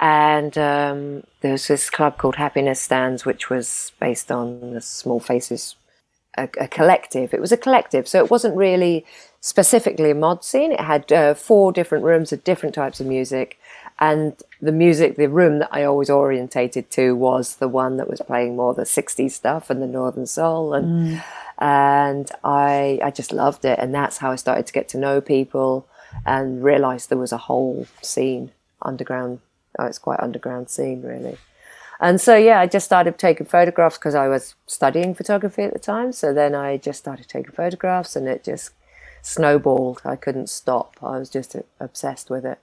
And 0.00 0.56
um, 0.56 1.24
there 1.42 1.52
was 1.52 1.68
this 1.68 1.90
club 1.90 2.16
called 2.16 2.36
Happiness 2.36 2.80
Stan's, 2.80 3.26
which 3.26 3.50
was 3.50 3.92
based 4.00 4.32
on 4.32 4.72
the 4.72 4.80
Small 4.80 5.20
Faces, 5.20 5.76
a, 6.38 6.48
a 6.58 6.66
collective. 6.68 7.34
It 7.34 7.40
was 7.42 7.52
a 7.52 7.58
collective, 7.58 8.08
so 8.08 8.24
it 8.24 8.30
wasn't 8.30 8.56
really 8.56 9.04
specifically 9.42 10.10
a 10.10 10.14
mod 10.14 10.42
scene. 10.42 10.72
It 10.72 10.80
had 10.80 11.12
uh, 11.12 11.34
four 11.34 11.70
different 11.70 12.04
rooms 12.04 12.32
of 12.32 12.44
different 12.44 12.74
types 12.74 12.98
of 12.98 13.06
music, 13.06 13.58
and 13.98 14.42
the 14.62 14.72
music, 14.72 15.16
the 15.16 15.28
room 15.28 15.58
that 15.58 15.68
I 15.70 15.84
always 15.84 16.08
orientated 16.08 16.90
to 16.92 17.14
was 17.14 17.56
the 17.56 17.68
one 17.68 17.98
that 17.98 18.08
was 18.08 18.22
playing 18.22 18.56
more 18.56 18.72
the 18.72 18.84
'60s 18.84 19.32
stuff 19.32 19.68
and 19.68 19.82
the 19.82 19.86
Northern 19.86 20.24
Soul, 20.24 20.72
and 20.72 21.22
and 21.58 22.30
I 22.42 23.00
I 23.02 23.10
just 23.10 23.32
loved 23.32 23.64
it, 23.64 23.78
and 23.78 23.94
that's 23.94 24.18
how 24.18 24.32
I 24.32 24.36
started 24.36 24.66
to 24.66 24.72
get 24.72 24.88
to 24.90 24.98
know 24.98 25.20
people 25.20 25.86
and 26.24 26.62
realised 26.62 27.08
there 27.08 27.18
was 27.18 27.32
a 27.32 27.38
whole 27.38 27.86
scene 28.02 28.52
underground. 28.82 29.40
Oh, 29.78 29.86
it's 29.86 29.98
quite 29.98 30.20
underground 30.20 30.70
scene, 30.70 31.02
really. 31.02 31.36
And 32.00 32.20
so, 32.20 32.36
yeah, 32.36 32.60
I 32.60 32.66
just 32.66 32.86
started 32.86 33.18
taking 33.18 33.46
photographs 33.46 33.98
because 33.98 34.14
I 34.14 34.28
was 34.28 34.54
studying 34.66 35.14
photography 35.14 35.62
at 35.62 35.72
the 35.72 35.78
time. 35.78 36.12
So 36.12 36.32
then 36.32 36.54
I 36.54 36.76
just 36.76 36.98
started 36.98 37.28
taking 37.28 37.52
photographs 37.52 38.16
and 38.16 38.28
it 38.28 38.44
just 38.44 38.70
snowballed. 39.22 40.02
I 40.04 40.16
couldn't 40.16 40.48
stop. 40.48 40.96
I 41.02 41.18
was 41.18 41.30
just 41.30 41.56
obsessed 41.80 42.30
with 42.30 42.44
it. 42.44 42.58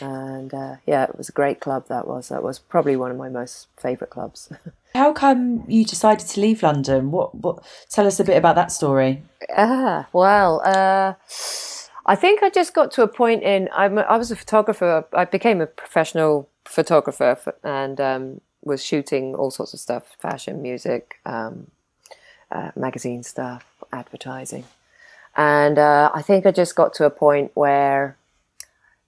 And 0.00 0.52
uh, 0.52 0.76
yeah, 0.86 1.04
it 1.04 1.16
was 1.16 1.28
a 1.28 1.32
great 1.32 1.60
club 1.60 1.88
that 1.88 2.06
was. 2.06 2.28
That 2.28 2.42
was 2.42 2.58
probably 2.58 2.96
one 2.96 3.10
of 3.10 3.16
my 3.16 3.28
most 3.28 3.68
favourite 3.78 4.10
clubs. 4.10 4.52
How 4.94 5.12
come 5.12 5.64
you 5.68 5.84
decided 5.84 6.26
to 6.28 6.40
leave 6.40 6.62
London? 6.62 7.10
What, 7.10 7.34
what? 7.34 7.62
Tell 7.90 8.06
us 8.06 8.18
a 8.20 8.24
bit 8.24 8.36
about 8.36 8.56
that 8.56 8.72
story. 8.72 9.22
Ah, 9.56 10.08
well, 10.12 10.62
uh, 10.64 11.14
I 12.06 12.14
think 12.14 12.42
I 12.42 12.50
just 12.50 12.74
got 12.74 12.90
to 12.92 13.02
a 13.02 13.08
point 13.08 13.42
in. 13.42 13.68
I'm, 13.72 13.98
I 13.98 14.16
was 14.16 14.30
a 14.30 14.36
photographer. 14.36 15.06
I 15.12 15.24
became 15.24 15.60
a 15.60 15.66
professional 15.66 16.48
photographer 16.64 17.38
f- 17.46 17.54
and 17.62 18.00
um, 18.00 18.40
was 18.62 18.82
shooting 18.84 19.34
all 19.34 19.50
sorts 19.50 19.74
of 19.74 19.80
stuff: 19.80 20.16
fashion, 20.18 20.62
music, 20.62 21.16
um, 21.26 21.70
uh, 22.50 22.70
magazine 22.76 23.22
stuff, 23.22 23.66
advertising. 23.92 24.64
And 25.36 25.78
uh, 25.78 26.10
I 26.14 26.22
think 26.22 26.46
I 26.46 26.50
just 26.50 26.74
got 26.74 26.94
to 26.94 27.04
a 27.04 27.10
point 27.10 27.50
where 27.54 28.16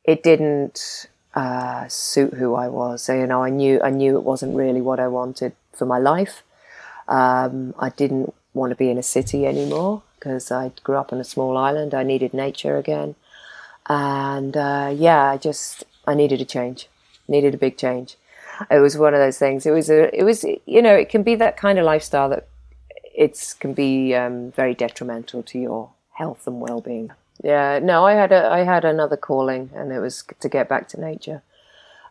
it 0.09 0.23
didn't 0.23 1.07
uh, 1.35 1.87
suit 1.87 2.33
who 2.33 2.55
I 2.55 2.69
was. 2.69 3.03
So, 3.03 3.13
you 3.15 3.27
know, 3.27 3.45
I 3.45 3.51
knew 3.51 3.79
I 3.83 3.91
knew 3.91 4.17
it 4.17 4.25
wasn't 4.25 4.57
really 4.57 4.81
what 4.81 4.99
I 4.99 5.07
wanted 5.07 5.53
for 5.75 5.85
my 5.85 5.99
life. 5.99 6.43
Um, 7.07 7.75
I 7.79 7.91
didn't 7.91 8.35
want 8.55 8.71
to 8.71 8.77
be 8.77 8.91
in 8.91 8.97
a 8.97 9.03
city 9.03 9.47
anymore 9.47 10.03
because 10.15 10.51
I 10.51 10.73
grew 10.83 10.97
up 10.97 11.13
on 11.13 11.21
a 11.21 11.25
small 11.25 11.59
island. 11.59 11.93
I 11.93 12.05
needed 12.05 12.33
nature 12.33 12.79
again, 12.79 13.17
and 13.87 14.57
uh, 14.57 14.91
yeah, 14.97 15.25
I 15.25 15.37
just 15.37 15.85
I 16.07 16.15
needed 16.15 16.41
a 16.41 16.47
change. 16.47 16.89
Needed 17.29 17.53
a 17.53 17.59
big 17.59 17.77
change. 17.77 18.17
It 18.71 18.81
was 18.81 18.97
one 18.97 19.13
of 19.13 19.21
those 19.21 19.39
things. 19.39 19.67
It 19.67 19.73
was 19.73 19.91
a. 19.91 20.01
It 20.19 20.25
was 20.25 20.43
you 20.43 20.81
know 20.81 20.95
it 20.95 21.11
can 21.11 21.23
be 21.23 21.35
that 21.35 21.59
kind 21.59 21.79
of 21.79 21.85
lifestyle 21.85 22.31
that 22.31 22.49
it's 23.15 23.53
can 23.53 23.75
be 23.75 24.15
um, 24.15 24.53
very 24.53 24.75
detrimental 24.75 25.43
to 25.43 25.59
your 25.59 25.91
health 26.15 26.47
and 26.47 26.63
well-being. 26.63 27.11
Yeah, 27.43 27.79
no, 27.81 28.05
I 28.05 28.15
had 28.15 28.33
a 28.33 28.51
I 28.51 28.61
had 28.61 28.85
another 28.85 29.17
calling, 29.17 29.71
and 29.75 29.93
it 29.93 30.01
was 30.01 30.25
to 30.41 30.49
get 30.49 30.69
back 30.69 30.89
to 30.89 31.01
nature, 31.01 31.43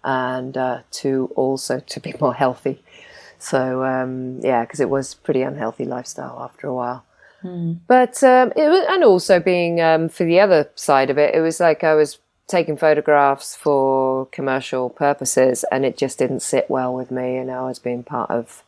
and 0.04 0.56
uh, 0.58 0.80
to 0.92 1.32
also 1.36 1.80
to 1.88 2.00
be 2.00 2.14
more 2.20 2.34
healthy. 2.34 2.84
So 3.40 3.84
um, 3.84 4.40
yeah, 4.42 4.64
because 4.64 4.80
it 4.80 4.90
was 4.90 5.14
pretty 5.14 5.42
unhealthy 5.42 5.86
lifestyle 5.86 6.40
after 6.42 6.68
a 6.68 6.74
while. 6.74 7.04
Mm. 7.44 7.80
But 7.88 8.24
um, 8.24 8.52
it 8.56 8.68
was, 8.70 8.86
and 8.90 9.04
also 9.04 9.40
being 9.40 9.80
um, 9.80 10.10
for 10.10 10.24
the 10.24 10.40
other 10.40 10.70
side 10.76 11.10
of 11.10 11.18
it, 11.18 11.36
it 11.36 11.42
was 11.42 11.60
like 11.60 11.84
I 11.84 11.94
was 11.94 12.18
taking 12.48 12.78
photographs 12.78 13.56
for 13.56 14.26
commercial 14.28 14.90
purposes, 14.90 15.66
and 15.72 15.86
it 15.86 15.98
just 15.98 16.18
didn't 16.18 16.40
sit 16.40 16.70
well 16.70 16.94
with 16.94 17.12
me. 17.12 17.38
And 17.38 17.52
I 17.52 17.62
was 17.64 17.80
being 17.80 18.04
part 18.04 18.32
of 18.32 18.64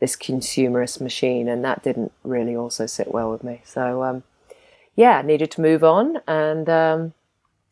this 0.00 0.16
consumerist 0.16 1.00
machine, 1.00 1.48
and 1.48 1.64
that 1.64 1.82
didn't 1.82 2.12
really 2.22 2.56
also 2.56 2.86
sit 2.86 3.12
well 3.12 3.30
with 3.30 3.42
me. 3.42 3.62
So 3.64 4.02
um, 4.02 4.22
yeah, 4.96 5.18
I 5.18 5.22
needed 5.22 5.50
to 5.52 5.60
move 5.60 5.84
on, 5.84 6.20
and 6.26 6.68
um, 6.68 7.12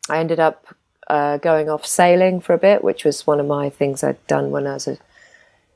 I 0.07 0.19
ended 0.19 0.39
up 0.39 0.75
uh, 1.07 1.37
going 1.37 1.69
off 1.69 1.85
sailing 1.85 2.39
for 2.39 2.53
a 2.53 2.57
bit, 2.57 2.83
which 2.83 3.03
was 3.03 3.27
one 3.27 3.39
of 3.39 3.47
my 3.47 3.69
things 3.69 4.03
I'd 4.03 4.25
done 4.27 4.51
when 4.51 4.67
I 4.67 4.75
was 4.75 4.87
a, 4.87 4.97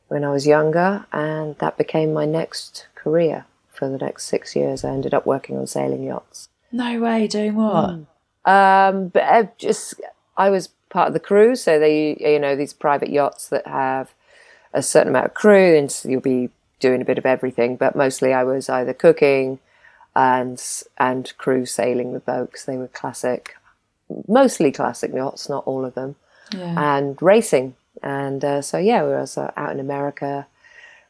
when 0.07 0.23
I 0.23 0.31
was 0.31 0.45
younger, 0.45 1.05
and 1.11 1.57
that 1.57 1.77
became 1.77 2.13
my 2.13 2.25
next 2.25 2.87
career 2.95 3.45
for 3.71 3.89
the 3.89 3.97
next 3.97 4.25
six 4.25 4.55
years. 4.55 4.83
I 4.83 4.91
ended 4.91 5.13
up 5.13 5.25
working 5.25 5.57
on 5.57 5.65
sailing 5.65 6.03
yachts. 6.03 6.49
No 6.71 6.99
way, 6.99 7.27
doing 7.27 7.55
what? 7.55 7.89
Mm. 7.89 8.05
Um, 8.45 9.07
but 9.09 9.23
I 9.23 9.49
just 9.57 9.95
I 10.37 10.51
was 10.51 10.69
part 10.89 11.07
of 11.07 11.13
the 11.13 11.19
crew, 11.19 11.55
so 11.55 11.79
they 11.79 12.15
you 12.19 12.39
know 12.39 12.55
these 12.55 12.73
private 12.73 13.09
yachts 13.09 13.49
that 13.49 13.65
have 13.65 14.13
a 14.71 14.83
certain 14.83 15.09
amount 15.09 15.25
of 15.25 15.33
crew, 15.33 15.75
and 15.75 15.91
so 15.91 16.09
you'll 16.09 16.21
be 16.21 16.49
doing 16.79 17.01
a 17.01 17.05
bit 17.05 17.17
of 17.17 17.25
everything. 17.25 17.75
But 17.75 17.95
mostly, 17.95 18.33
I 18.33 18.43
was 18.43 18.69
either 18.69 18.93
cooking 18.93 19.59
and 20.15 20.61
and 20.97 21.33
crew 21.37 21.65
sailing 21.65 22.13
the 22.13 22.19
boats. 22.19 22.65
They 22.65 22.77
were 22.77 22.87
classic, 22.87 23.55
mostly 24.27 24.71
classic 24.71 25.13
yachts, 25.13 25.49
not 25.49 25.65
all 25.65 25.85
of 25.85 25.93
them, 25.95 26.15
Yeah. 26.53 26.75
and 26.97 27.21
racing. 27.21 27.75
And 28.01 28.43
uh, 28.45 28.61
so 28.61 28.77
yeah, 28.77 29.03
we 29.03 29.09
were 29.09 29.25
uh, 29.37 29.51
out 29.57 29.71
in 29.71 29.79
America 29.79 30.47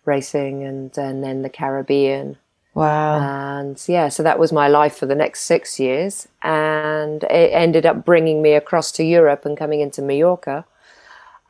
racing, 0.06 0.64
and 0.64 0.98
and 0.98 1.24
then 1.24 1.42
the 1.42 1.50
Caribbean. 1.50 2.38
Wow. 2.76 3.20
And 3.60 3.82
yeah, 3.88 4.10
so 4.10 4.24
that 4.24 4.40
was 4.40 4.52
my 4.54 4.68
life 4.68 4.96
for 4.96 5.06
the 5.06 5.16
next 5.16 5.42
six 5.42 5.80
years. 5.80 6.28
And 6.44 7.24
it 7.24 7.52
ended 7.52 7.86
up 7.86 8.06
bringing 8.06 8.42
me 8.42 8.54
across 8.54 8.92
to 8.94 9.04
Europe 9.04 9.44
and 9.46 9.58
coming 9.58 9.82
into 9.82 10.02
Mallorca 10.02 10.66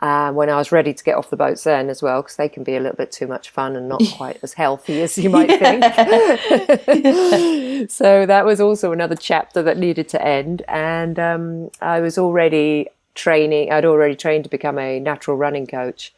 uh, 0.02 0.32
when 0.32 0.50
I 0.50 0.56
was 0.56 0.72
ready 0.72 0.94
to 0.94 1.04
get 1.04 1.18
off 1.18 1.30
the 1.30 1.36
boats 1.36 1.66
then 1.66 1.90
as 1.90 2.02
well, 2.02 2.22
because 2.22 2.38
they 2.38 2.48
can 2.48 2.64
be 2.64 2.76
a 2.76 2.80
little 2.80 2.96
bit 2.96 3.12
too 3.12 3.28
much 3.28 3.50
fun 3.50 3.76
and 3.76 3.90
not 3.90 4.02
quite 4.16 4.40
as 4.42 4.54
healthy 4.54 5.02
as 5.02 5.18
you 5.18 5.30
might 5.30 5.50
think. 5.50 5.84
so 7.92 8.26
that 8.26 8.46
was 8.46 8.62
also 8.62 8.92
another 8.92 9.16
chapter 9.16 9.62
that 9.62 9.78
needed 9.78 10.08
to 10.10 10.26
end. 10.26 10.62
And 10.68 11.20
um, 11.20 11.72
I 11.82 12.00
was 12.00 12.18
already 12.18 12.88
training, 13.14 13.72
I'd 13.72 13.86
already 13.86 14.16
trained 14.16 14.46
to 14.46 14.50
become 14.50 14.80
a 14.80 15.00
natural 15.00 15.36
running 15.36 15.68
coach. 15.68 16.14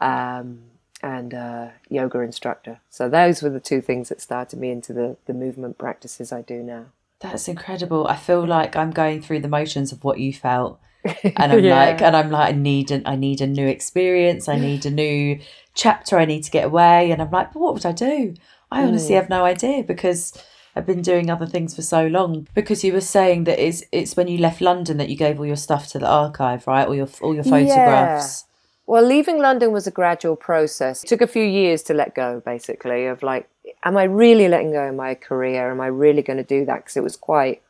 Um, 0.00 0.64
and 1.04 1.34
uh, 1.34 1.68
yoga 1.88 2.20
instructor. 2.20 2.78
So 2.88 3.08
those 3.08 3.42
were 3.42 3.50
the 3.50 3.58
two 3.58 3.80
things 3.80 4.08
that 4.08 4.20
started 4.20 4.60
me 4.60 4.70
into 4.70 4.92
the, 4.92 5.16
the 5.26 5.34
movement 5.34 5.76
practices 5.76 6.30
I 6.30 6.42
do 6.42 6.62
now. 6.62 6.86
That's 7.18 7.48
incredible. 7.48 8.06
I 8.06 8.16
feel 8.16 8.46
like 8.46 8.76
I'm 8.76 8.92
going 8.92 9.20
through 9.20 9.40
the 9.40 9.48
motions 9.48 9.90
of 9.90 10.04
what 10.04 10.18
you 10.18 10.32
felt. 10.32 10.78
And 11.04 11.52
I'm 11.52 11.64
Yeah. 11.64 11.76
like 11.76 12.02
and 12.02 12.16
I'm 12.16 12.30
like 12.30 12.54
I 12.54 12.56
need 12.56 12.90
an 12.90 13.02
I 13.06 13.16
need 13.16 13.40
a 13.40 13.46
new 13.46 13.66
experience. 13.66 14.48
I 14.48 14.56
need 14.56 14.86
a 14.86 14.90
new 14.90 15.40
chapter. 15.74 16.18
I 16.18 16.24
need 16.24 16.44
to 16.44 16.50
get 16.50 16.64
away. 16.64 17.10
And 17.10 17.20
I'm 17.20 17.30
like, 17.30 17.52
but 17.52 17.60
what 17.60 17.74
would 17.74 17.86
I 17.86 17.92
do? 17.92 18.34
I 18.70 18.82
mm. 18.82 18.88
honestly 18.88 19.14
have 19.14 19.28
no 19.28 19.44
idea 19.44 19.82
because 19.82 20.32
I've 20.74 20.86
been 20.86 21.02
doing 21.02 21.30
other 21.30 21.46
things 21.46 21.74
for 21.74 21.82
so 21.82 22.06
long. 22.06 22.48
Because 22.54 22.82
you 22.82 22.92
were 22.92 23.00
saying 23.00 23.44
that 23.44 23.58
it's 23.58 23.82
it's 23.92 24.16
when 24.16 24.28
you 24.28 24.38
left 24.38 24.60
London 24.60 24.96
that 24.98 25.08
you 25.08 25.16
gave 25.16 25.38
all 25.38 25.46
your 25.46 25.56
stuff 25.56 25.88
to 25.88 25.98
the 25.98 26.08
archive, 26.08 26.66
right? 26.66 26.86
All 26.86 26.94
your 26.94 27.08
all 27.20 27.34
your 27.34 27.44
photographs. 27.44 28.44
Well, 28.86 29.04
leaving 29.06 29.38
London 29.38 29.72
was 29.72 29.86
a 29.86 29.90
gradual 29.90 30.36
process. 30.36 31.04
It 31.04 31.06
took 31.06 31.20
a 31.20 31.26
few 31.26 31.44
years 31.44 31.82
to 31.84 31.94
let 31.94 32.14
go, 32.14 32.42
basically, 32.44 33.06
of 33.06 33.22
like, 33.22 33.48
am 33.84 33.96
I 33.96 34.04
really 34.04 34.48
letting 34.48 34.72
go 34.72 34.88
of 34.88 34.94
my 34.94 35.14
career? 35.14 35.70
Am 35.70 35.80
I 35.80 35.86
really 35.86 36.22
going 36.22 36.38
to 36.38 36.44
do 36.44 36.64
that? 36.64 36.78
Because 36.78 36.96
it 36.96 37.02
was 37.02 37.16
quite, 37.16 37.62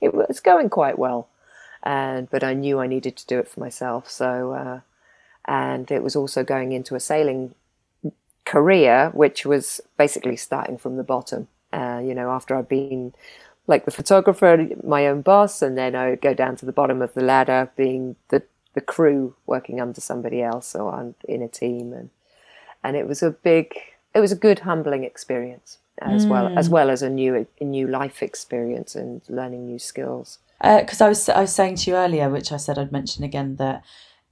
it 0.00 0.12
was 0.12 0.40
going 0.40 0.68
quite 0.68 0.98
well. 0.98 1.28
And, 1.82 2.28
but 2.30 2.42
I 2.42 2.54
knew 2.54 2.80
I 2.80 2.86
needed 2.86 3.16
to 3.16 3.26
do 3.26 3.38
it 3.38 3.48
for 3.48 3.60
myself. 3.60 4.10
So, 4.10 4.52
uh, 4.52 4.80
and 5.44 5.90
it 5.90 6.02
was 6.02 6.16
also 6.16 6.44
going 6.44 6.72
into 6.72 6.94
a 6.94 7.00
sailing 7.00 7.54
career, 8.44 9.10
which 9.14 9.46
was 9.46 9.80
basically 9.96 10.36
starting 10.36 10.78
from 10.78 10.96
the 10.96 11.04
bottom. 11.04 11.48
Uh, 11.72 12.00
you 12.02 12.14
know, 12.14 12.30
after 12.30 12.56
I'd 12.56 12.68
been 12.68 13.14
like 13.66 13.84
the 13.84 13.90
photographer, 13.90 14.68
my 14.82 15.06
own 15.06 15.22
boss, 15.22 15.62
and 15.62 15.76
then 15.76 15.94
I 15.94 16.10
would 16.10 16.20
go 16.20 16.34
down 16.34 16.56
to 16.56 16.66
the 16.66 16.72
bottom 16.72 17.02
of 17.02 17.14
the 17.14 17.22
ladder, 17.22 17.70
being 17.76 18.16
the 18.28 18.42
the 18.74 18.80
crew 18.80 19.34
working 19.46 19.80
under 19.80 20.00
somebody 20.00 20.40
else 20.42 20.74
or 20.74 20.92
on, 20.92 21.14
in 21.26 21.42
a 21.42 21.48
team, 21.48 21.92
and 21.92 22.10
and 22.82 22.96
it 22.96 23.06
was 23.06 23.22
a 23.22 23.30
big, 23.30 23.74
it 24.14 24.20
was 24.20 24.32
a 24.32 24.36
good 24.36 24.60
humbling 24.60 25.04
experience 25.04 25.78
as 26.00 26.26
well 26.26 26.56
as 26.56 26.68
well 26.68 26.90
as 26.90 27.02
a 27.02 27.10
new 27.10 27.46
a 27.60 27.64
new 27.64 27.86
life 27.86 28.22
experience 28.22 28.94
and 28.94 29.22
learning 29.28 29.66
new 29.66 29.78
skills. 29.78 30.38
Because 30.60 31.00
I 31.00 31.08
was 31.08 31.28
I 31.28 31.40
was 31.40 31.52
saying 31.54 31.76
to 31.76 31.90
you 31.90 31.96
earlier, 31.96 32.28
which 32.28 32.52
I 32.52 32.56
said 32.56 32.78
I'd 32.78 32.92
mention 32.92 33.24
again 33.24 33.56
that 33.56 33.84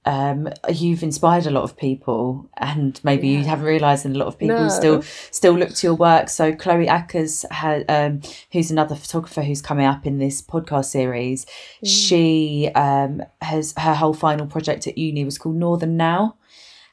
um, 0.05 0.47
you've 0.69 1.03
inspired 1.03 1.45
a 1.47 1.51
lot 1.51 1.63
of 1.63 1.75
people, 1.75 2.49
and 2.55 2.97
maybe 3.03 3.27
you 3.27 3.43
haven't 3.43 3.65
realised, 3.65 4.05
and 4.05 4.15
a 4.15 4.19
lot 4.19 4.29
of 4.29 4.37
people 4.39 4.55
No. 4.55 4.69
still 4.69 5.01
still 5.01 5.53
look 5.53 5.73
to 5.75 5.87
your 5.87 5.95
work. 5.95 6.29
So 6.29 6.53
Chloe 6.55 6.87
Ackers, 6.87 7.49
had, 7.51 7.83
um, 7.89 8.21
who's 8.53 8.71
another 8.71 8.95
photographer 8.95 9.43
who's 9.43 9.61
coming 9.61 9.85
up 9.85 10.05
in 10.05 10.17
this 10.19 10.41
podcast 10.41 10.85
series, 10.85 11.45
she 11.83 12.69
um, 12.73 13.21
has 13.41 13.73
her 13.77 13.95
whole 13.95 14.13
final 14.13 14.47
project 14.47 14.87
at 14.87 14.97
uni 14.97 15.25
was 15.25 15.37
called 15.37 15.57
Northern 15.57 15.97
Now, 15.97 16.37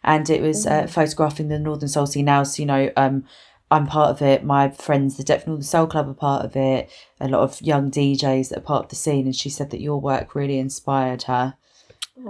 and 0.03 0.29
it 0.29 0.43
was 0.43 0.67
uh, 0.67 0.88
photographing 0.88 1.49
the 1.49 1.59
Northern 1.61 1.88
Soul 1.88 2.07
Sea 2.07 2.23
now. 2.23 2.43
So 2.43 2.62
you 2.62 2.67
know. 2.67 3.23
I'm 3.71 3.87
part 3.87 4.11
of 4.11 4.23
it. 4.23 4.44
My 4.44 4.71
friends, 4.71 5.16
the 5.16 5.25
Depth 5.25 5.47
Northern 5.47 5.62
Soul 5.62 5.87
Club, 5.87 6.09
are 6.09 6.14
part 6.14 6.44
of 6.44 6.54
it. 6.54 6.90
A 7.21 7.28
lot 7.28 7.40
of 7.40 7.61
young 7.62 7.90
DJs 7.90 8.50
that 8.50 8.59
are 8.59 8.62
part 8.62 8.85
of 8.85 8.90
the 8.90 8.97
scene, 8.97 9.26
and 9.26 9.35
she 9.35 9.50
said 9.50 9.71
that 9.71 9.80
your 9.80 10.00
work 10.00 10.35
really 10.35 10.59
inspired 10.59 11.25
her. 11.25 11.54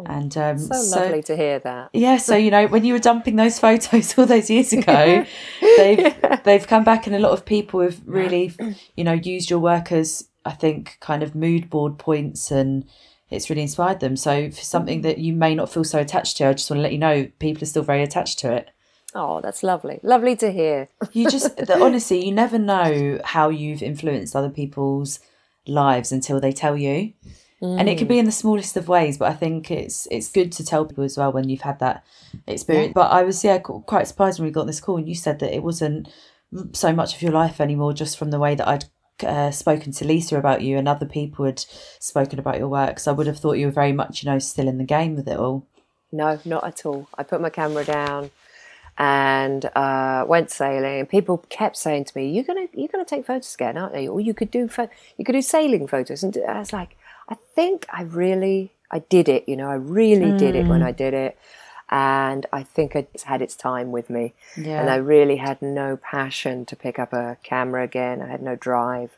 and 0.06 0.36
um, 0.38 0.58
So, 0.58 1.00
lovely 1.00 1.22
to 1.24 1.36
hear 1.36 1.58
that. 1.58 1.90
yeah, 1.92 2.16
so 2.16 2.36
you 2.36 2.50
know, 2.50 2.66
when 2.68 2.84
you 2.84 2.94
were 2.94 2.98
dumping 2.98 3.36
those 3.36 3.58
photos 3.64 4.16
all 4.16 4.26
those 4.26 4.48
years 4.48 4.72
ago, 4.72 5.26
they've 5.60 6.14
they've 6.44 6.66
come 6.66 6.84
back, 6.84 7.06
and 7.06 7.14
a 7.14 7.18
lot 7.18 7.32
of 7.32 7.44
people 7.44 7.80
have 7.80 8.00
really, 8.06 8.52
you 8.96 9.04
know, 9.04 9.12
used 9.12 9.50
your 9.50 9.58
work 9.58 9.92
as 9.92 10.28
I 10.44 10.52
think 10.52 10.98
kind 11.00 11.22
of 11.22 11.34
mood 11.34 11.68
board 11.68 11.98
points, 11.98 12.50
and 12.50 12.84
it's 13.28 13.50
really 13.50 13.62
inspired 13.62 14.00
them. 14.00 14.16
So 14.16 14.50
for 14.50 14.62
something 14.62 15.02
that 15.02 15.18
you 15.18 15.32
may 15.32 15.54
not 15.54 15.70
feel 15.70 15.84
so 15.84 15.98
attached 15.98 16.36
to, 16.38 16.46
I 16.48 16.52
just 16.52 16.70
want 16.70 16.78
to 16.78 16.82
let 16.82 16.92
you 16.92 16.98
know 16.98 17.28
people 17.38 17.62
are 17.64 17.66
still 17.66 17.82
very 17.82 18.02
attached 18.02 18.38
to 18.40 18.52
it. 18.52 18.70
Oh, 19.14 19.40
that's 19.40 19.62
lovely. 19.62 20.00
Lovely 20.02 20.34
to 20.36 20.50
hear. 20.50 20.88
You 21.12 21.30
just 21.30 21.56
the, 21.56 21.80
honestly, 21.80 22.24
you 22.26 22.32
never 22.32 22.58
know 22.58 23.20
how 23.24 23.48
you've 23.48 23.82
influenced 23.82 24.34
other 24.34 24.50
people's 24.50 25.20
lives 25.66 26.10
until 26.12 26.40
they 26.40 26.52
tell 26.52 26.76
you. 26.76 27.12
And 27.62 27.88
it 27.88 27.96
can 27.96 28.08
be 28.08 28.18
in 28.18 28.26
the 28.26 28.32
smallest 28.32 28.76
of 28.76 28.88
ways, 28.88 29.16
but 29.16 29.30
I 29.30 29.34
think 29.34 29.70
it's 29.70 30.06
it's 30.10 30.30
good 30.30 30.52
to 30.52 30.64
tell 30.64 30.84
people 30.84 31.02
as 31.02 31.16
well 31.16 31.32
when 31.32 31.48
you've 31.48 31.62
had 31.62 31.78
that 31.78 32.04
experience. 32.46 32.92
But 32.94 33.10
I 33.10 33.22
was 33.22 33.42
yeah 33.42 33.56
quite 33.58 34.06
surprised 34.06 34.38
when 34.38 34.46
we 34.46 34.52
got 34.52 34.66
this 34.66 34.80
call 34.80 34.98
and 34.98 35.08
you 35.08 35.14
said 35.14 35.38
that 35.38 35.54
it 35.54 35.62
wasn't 35.62 36.12
so 36.72 36.92
much 36.92 37.14
of 37.14 37.22
your 37.22 37.32
life 37.32 37.62
anymore, 37.62 37.94
just 37.94 38.18
from 38.18 38.30
the 38.30 38.38
way 38.38 38.54
that 38.54 38.68
I'd 38.68 38.84
uh, 39.26 39.50
spoken 39.50 39.92
to 39.92 40.04
Lisa 40.04 40.36
about 40.36 40.60
you 40.60 40.76
and 40.76 40.86
other 40.86 41.06
people 41.06 41.46
had 41.46 41.64
spoken 42.00 42.38
about 42.38 42.58
your 42.58 42.68
work. 42.68 42.98
So 42.98 43.12
I 43.12 43.14
would 43.14 43.26
have 43.26 43.38
thought 43.38 43.54
you 43.54 43.66
were 43.66 43.72
very 43.72 43.92
much 43.92 44.22
you 44.22 44.30
know 44.30 44.38
still 44.38 44.68
in 44.68 44.76
the 44.76 44.84
game 44.84 45.16
with 45.16 45.26
it 45.26 45.38
all. 45.38 45.66
No, 46.12 46.38
not 46.44 46.64
at 46.66 46.84
all. 46.84 47.08
I 47.16 47.22
put 47.22 47.40
my 47.40 47.50
camera 47.50 47.84
down 47.84 48.30
and 48.96 49.64
uh, 49.74 50.24
went 50.26 50.50
sailing. 50.50 51.00
And 51.00 51.08
people 51.08 51.38
kept 51.48 51.76
saying 51.76 52.04
to 52.06 52.12
me, 52.16 52.30
"You're 52.30 52.44
gonna, 52.44 52.66
you're 52.72 52.88
gonna 52.88 53.04
take 53.04 53.26
photos 53.26 53.54
again, 53.54 53.76
aren't 53.76 54.00
you? 54.00 54.12
Or 54.12 54.20
you 54.20 54.34
could 54.34 54.50
do, 54.50 54.68
pho- 54.68 54.90
you 55.16 55.24
could 55.24 55.32
do 55.32 55.42
sailing 55.42 55.86
photos." 55.86 56.22
And 56.22 56.36
I 56.48 56.58
was 56.58 56.72
like, 56.72 56.96
"I 57.28 57.36
think 57.54 57.86
I 57.92 58.02
really, 58.02 58.72
I 58.90 59.00
did 59.00 59.28
it. 59.28 59.48
You 59.48 59.56
know, 59.56 59.70
I 59.70 59.74
really 59.74 60.36
did 60.36 60.54
it 60.54 60.66
when 60.66 60.82
I 60.82 60.92
did 60.92 61.14
it." 61.14 61.38
And 61.90 62.46
I 62.52 62.62
think 62.62 62.96
it's 62.96 63.24
had 63.24 63.42
its 63.42 63.54
time 63.54 63.92
with 63.92 64.08
me. 64.08 64.32
Yeah. 64.56 64.80
And 64.80 64.88
I 64.88 64.96
really 64.96 65.36
had 65.36 65.60
no 65.60 65.96
passion 65.96 66.64
to 66.66 66.76
pick 66.76 66.98
up 66.98 67.12
a 67.12 67.36
camera 67.42 67.84
again. 67.84 68.22
I 68.22 68.28
had 68.28 68.42
no 68.42 68.56
drive. 68.56 69.16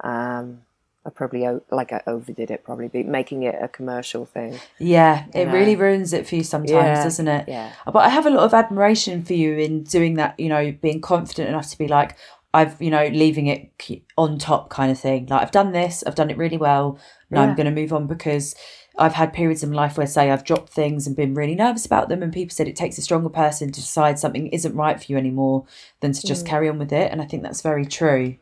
Um, 0.00 0.62
I 1.08 1.10
probably 1.10 1.48
like 1.70 1.90
I 1.90 2.02
overdid 2.06 2.50
it, 2.50 2.64
probably 2.64 2.88
be 2.88 3.02
making 3.02 3.42
it 3.42 3.56
a 3.58 3.66
commercial 3.66 4.26
thing. 4.26 4.60
Yeah, 4.78 5.24
it 5.32 5.46
know. 5.46 5.54
really 5.54 5.74
ruins 5.74 6.12
it 6.12 6.28
for 6.28 6.36
you 6.36 6.44
sometimes, 6.44 6.70
Yeah, 6.70 7.02
doesn't 7.02 7.28
it? 7.28 7.48
yeah. 7.48 7.72
Uh, 7.86 7.92
but 7.92 8.00
I 8.00 8.10
have 8.10 8.26
a 8.26 8.30
lot 8.30 8.44
of 8.44 8.52
admiration 8.52 9.24
for 9.24 9.32
you 9.32 9.56
in 9.56 9.84
doing 9.84 10.14
that, 10.14 10.38
you 10.38 10.50
know, 10.50 10.70
being 10.82 11.00
confident 11.00 11.48
enough 11.48 11.70
to 11.70 11.78
be 11.78 11.88
like, 11.88 12.18
I've, 12.52 12.80
you 12.80 12.90
know, 12.90 13.06
leaving 13.06 13.46
it 13.46 13.70
on 14.18 14.38
top 14.38 14.68
kind 14.68 14.90
of 14.90 15.00
thing. 15.00 15.26
Like, 15.26 15.40
I've 15.40 15.50
done 15.50 15.72
this, 15.72 16.04
I've 16.06 16.14
done 16.14 16.28
it 16.28 16.36
really 16.36 16.58
well. 16.58 16.98
Now 17.30 17.42
I'm 17.42 17.54
going 17.54 17.66
to 17.66 17.80
move 17.80 17.94
on 17.94 18.06
because 18.06 18.54
I've 18.98 19.14
had 19.14 19.32
periods 19.32 19.62
in 19.62 19.72
life 19.72 19.96
where, 19.96 20.06
say, 20.06 20.30
I've 20.30 20.44
dropped 20.44 20.70
things 20.70 21.06
and 21.06 21.16
been 21.16 21.32
really 21.32 21.54
nervous 21.54 21.86
about 21.86 22.10
them, 22.10 22.22
and 22.22 22.32
people 22.32 22.54
said 22.54 22.68
it 22.68 22.76
takes 22.76 22.98
a 22.98 23.02
stronger 23.02 23.30
person 23.30 23.72
to 23.72 23.80
decide 23.80 24.18
something 24.18 24.48
isn't 24.48 24.74
right 24.74 25.02
for 25.02 25.10
you 25.10 25.16
anymore 25.16 25.64
than 26.00 26.12
to 26.12 26.26
just 26.26 26.44
mm. 26.44 26.48
carry 26.48 26.68
on 26.68 26.78
with 26.78 26.92
it. 26.92 27.10
And 27.10 27.22
I 27.22 27.24
think 27.24 27.42
that's 27.42 27.62
very 27.62 27.86
true. 27.86 28.36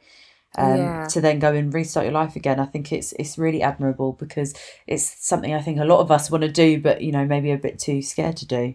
Um, 0.56 0.76
Yeah. 0.76 1.06
To 1.08 1.20
then 1.20 1.38
go 1.38 1.52
and 1.52 1.72
restart 1.72 2.06
your 2.06 2.12
life 2.12 2.34
again, 2.36 2.58
I 2.58 2.66
think 2.66 2.92
it's 2.92 3.12
it's 3.12 3.38
really 3.38 3.62
admirable 3.62 4.12
because 4.12 4.54
it's 4.86 5.26
something 5.26 5.54
I 5.54 5.60
think 5.60 5.78
a 5.78 5.84
lot 5.84 6.00
of 6.00 6.10
us 6.10 6.30
want 6.30 6.42
to 6.42 6.50
do, 6.50 6.80
but 6.80 7.02
you 7.02 7.12
know 7.12 7.24
maybe 7.26 7.50
a 7.52 7.58
bit 7.58 7.78
too 7.78 8.02
scared 8.02 8.36
to 8.38 8.46
do. 8.46 8.74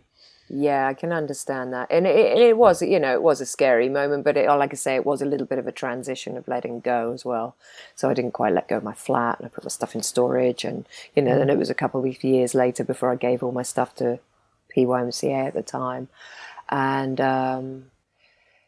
Yeah, 0.53 0.85
I 0.85 0.93
can 0.93 1.13
understand 1.13 1.71
that, 1.71 1.88
and 1.89 2.05
it, 2.05 2.38
it 2.38 2.57
was, 2.57 2.81
you 2.81 3.00
know, 3.00 3.13
it 3.13 3.23
was 3.23 3.39
a 3.39 3.45
scary 3.45 3.88
moment, 3.88 4.25
but 4.25 4.35
it, 4.35 4.50
like 4.50 4.73
I 4.73 4.75
say, 4.75 4.95
it 4.95 5.05
was 5.05 5.21
a 5.21 5.25
little 5.25 5.47
bit 5.47 5.59
of 5.59 5.65
a 5.65 5.71
transition 5.71 6.35
of 6.35 6.45
letting 6.45 6.81
go 6.81 7.13
as 7.13 7.23
well. 7.23 7.55
So 7.95 8.09
I 8.09 8.13
didn't 8.13 8.33
quite 8.33 8.53
let 8.53 8.67
go 8.67 8.75
of 8.75 8.83
my 8.83 8.93
flat, 8.93 9.39
and 9.39 9.45
I 9.45 9.50
put 9.50 9.63
my 9.63 9.69
stuff 9.69 9.95
in 9.95 10.03
storage, 10.03 10.65
and 10.65 10.85
you 11.15 11.21
know, 11.23 11.38
then 11.38 11.50
it 11.50 11.57
was 11.57 11.69
a 11.69 11.73
couple 11.73 12.03
of 12.05 12.23
years 12.23 12.53
later 12.53 12.83
before 12.83 13.11
I 13.11 13.15
gave 13.15 13.41
all 13.41 13.53
my 13.53 13.63
stuff 13.63 13.95
to 13.95 14.19
PYMCA 14.75 15.47
at 15.47 15.53
the 15.53 15.63
time, 15.63 16.09
and 16.67 17.21
um, 17.21 17.85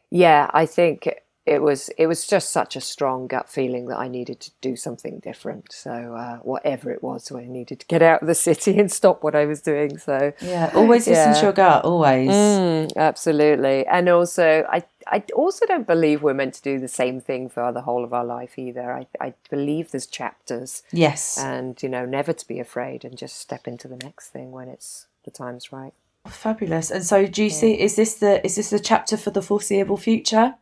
yeah, 0.08 0.50
I 0.54 0.64
think 0.64 1.08
it 1.46 1.60
was 1.60 1.90
it 1.98 2.06
was 2.06 2.26
just 2.26 2.50
such 2.50 2.74
a 2.74 2.80
strong 2.80 3.26
gut 3.26 3.50
feeling 3.50 3.86
that 3.88 3.98
I 3.98 4.08
needed 4.08 4.40
to 4.40 4.50
do 4.62 4.76
something 4.76 5.18
different. 5.20 5.72
So 5.72 5.90
uh, 5.90 6.36
whatever 6.38 6.90
it 6.90 7.02
was, 7.02 7.30
I 7.30 7.44
needed 7.44 7.80
to 7.80 7.86
get 7.86 8.00
out 8.00 8.22
of 8.22 8.28
the 8.28 8.34
city 8.34 8.78
and 8.78 8.90
stop 8.90 9.22
what 9.22 9.34
I 9.34 9.44
was 9.44 9.60
doing. 9.60 9.98
So 9.98 10.32
Yeah, 10.40 10.70
always 10.74 11.06
listen 11.06 11.34
to 11.34 11.40
your 11.42 11.52
gut. 11.52 11.84
Always. 11.84 12.30
Mm, 12.30 12.96
absolutely. 12.96 13.86
And 13.86 14.08
also, 14.08 14.66
I, 14.70 14.84
I 15.06 15.22
also 15.34 15.66
don't 15.66 15.86
believe 15.86 16.22
we're 16.22 16.32
meant 16.32 16.54
to 16.54 16.62
do 16.62 16.80
the 16.80 16.88
same 16.88 17.20
thing 17.20 17.50
for 17.50 17.72
the 17.72 17.82
whole 17.82 18.04
of 18.04 18.14
our 18.14 18.24
life 18.24 18.58
either. 18.58 18.90
I, 18.92 19.06
I 19.20 19.34
believe 19.50 19.90
there's 19.90 20.06
chapters 20.06 20.82
Yes. 20.92 21.38
and, 21.38 21.80
you 21.82 21.90
know, 21.90 22.06
never 22.06 22.32
to 22.32 22.48
be 22.48 22.58
afraid 22.58 23.04
and 23.04 23.18
just 23.18 23.36
step 23.38 23.68
into 23.68 23.86
the 23.86 23.96
next 23.96 24.28
thing 24.28 24.50
when 24.50 24.68
it's 24.68 25.08
the 25.24 25.30
time's 25.30 25.72
right. 25.72 25.92
Fabulous. 26.26 26.90
And 26.90 27.04
so, 27.04 27.26
do 27.26 27.44
you 27.44 27.50
see? 27.50 27.78
Is 27.78 27.96
this 27.96 28.14
the 28.14 28.42
is 28.46 28.56
this 28.56 28.70
the 28.70 28.80
chapter 28.80 29.18
for 29.18 29.30
the 29.30 29.42
foreseeable 29.42 29.98
future? 29.98 30.54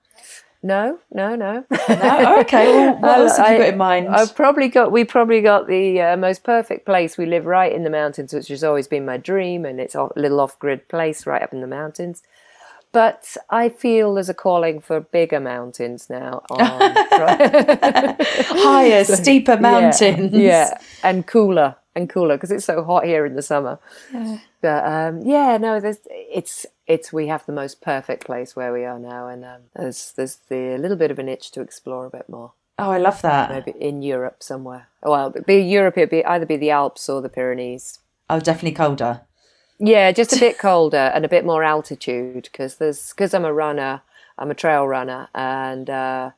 No, 0.63 0.99
no, 1.11 1.35
no. 1.35 1.65
No. 1.89 2.41
Okay. 2.41 2.67
Well, 2.73 2.95
what 2.99 3.19
else 3.19 3.37
have 3.37 3.49
you 3.51 3.55
I- 3.57 3.59
got 3.59 3.69
in 3.71 3.77
mind? 3.79 4.09
I've 4.09 4.35
probably 4.35 4.69
got 4.69 4.93
we 4.93 5.05
probably 5.05 5.41
got 5.41 5.67
the 5.67 6.01
uh, 6.01 6.17
most 6.17 6.45
perfect 6.45 6.87
place. 6.87 7.19
We 7.19 7.27
live 7.27 7.47
right 7.47 7.73
in 7.73 7.83
the 7.83 7.91
mountains, 7.91 8.33
which 8.33 8.49
has 8.49 8.63
always 8.63 8.87
been 8.87 9.05
my 9.05 9.17
dream, 9.17 9.65
and 9.65 9.81
it's 9.81 9.95
a 9.97 10.09
little 10.17 10.39
off-grid 10.41 10.89
place 10.89 11.27
right 11.27 11.43
up 11.43 11.53
in 11.53 11.61
the 11.61 11.67
mountains. 11.67 12.23
But 12.93 13.37
I 13.49 13.71
feel 13.71 14.15
there's 14.15 14.29
a 14.29 14.35
calling 14.35 14.81
for 14.81 15.01
bigger 15.01 15.41
mountains 15.41 16.09
now. 16.11 16.43
On, 16.51 16.61
Higher, 18.21 19.05
steeper 19.05 19.57
mountains. 19.57 20.33
Yeah, 20.33 20.41
yeah, 20.41 20.79
and 21.03 21.27
cooler 21.27 21.77
and 21.95 22.09
cooler 22.09 22.37
because 22.37 22.51
it's 22.51 22.65
so 22.65 22.83
hot 22.83 23.05
here 23.05 23.27
in 23.27 23.35
the 23.35 23.43
summer. 23.43 23.79
But 24.61 24.85
um, 24.85 25.23
yeah, 25.23 25.57
no, 25.59 25.81
there's 25.81 25.99
it's 26.07 26.67
it's 26.87 27.13
we 27.13 27.27
have 27.27 27.45
the 27.47 27.53
most 27.53 27.81
perfect 27.81 28.25
place 28.25 28.55
where 28.57 28.73
we 28.73 28.85
are 28.85 28.99
now, 28.99 29.29
and 29.29 29.45
um, 29.45 29.61
there's 29.75 30.13
there's 30.13 30.37
the 30.49 30.79
little 30.79 30.97
bit 30.97 31.11
of 31.11 31.19
an 31.19 31.29
itch 31.29 31.51
to 31.53 31.61
explore 31.61 32.07
a 32.07 32.11
bit 32.11 32.29
more. 32.29 32.53
Oh, 32.79 32.91
I 32.91 32.99
love 32.99 33.23
that. 33.23 33.51
Maybe 33.51 33.79
in 33.79 34.03
Europe 34.03 34.43
somewhere. 34.43 34.89
Well, 35.03 35.31
be 35.47 35.57
Europe. 35.57 35.99
It'd 35.99 36.11
be 36.11 36.25
either 36.25 36.47
be 36.47 36.57
the 36.57 36.71
Alps 36.71 37.09
or 37.09 37.21
the 37.21 37.29
Pyrenees. 37.29 37.99
Oh, 38.31 38.41
definitely 38.41 38.73
colder. 38.73 39.23
Yeah, 39.79 40.13
just 40.13 40.33
a 40.33 40.39
bit 40.39 40.59
colder 40.59 41.11
and 41.15 41.25
a 41.25 41.29
bit 41.29 41.45
more 41.45 41.65
altitude 41.65 42.45
because 42.45 42.77
there's 42.77 43.11
because 43.11 43.35
I'm 43.35 43.45
a 43.45 43.53
runner, 43.53 44.03
I'm 44.39 44.51
a 44.51 44.55
trail 44.55 44.87
runner, 44.87 45.29
and 45.35 45.91
uh, 45.91 46.31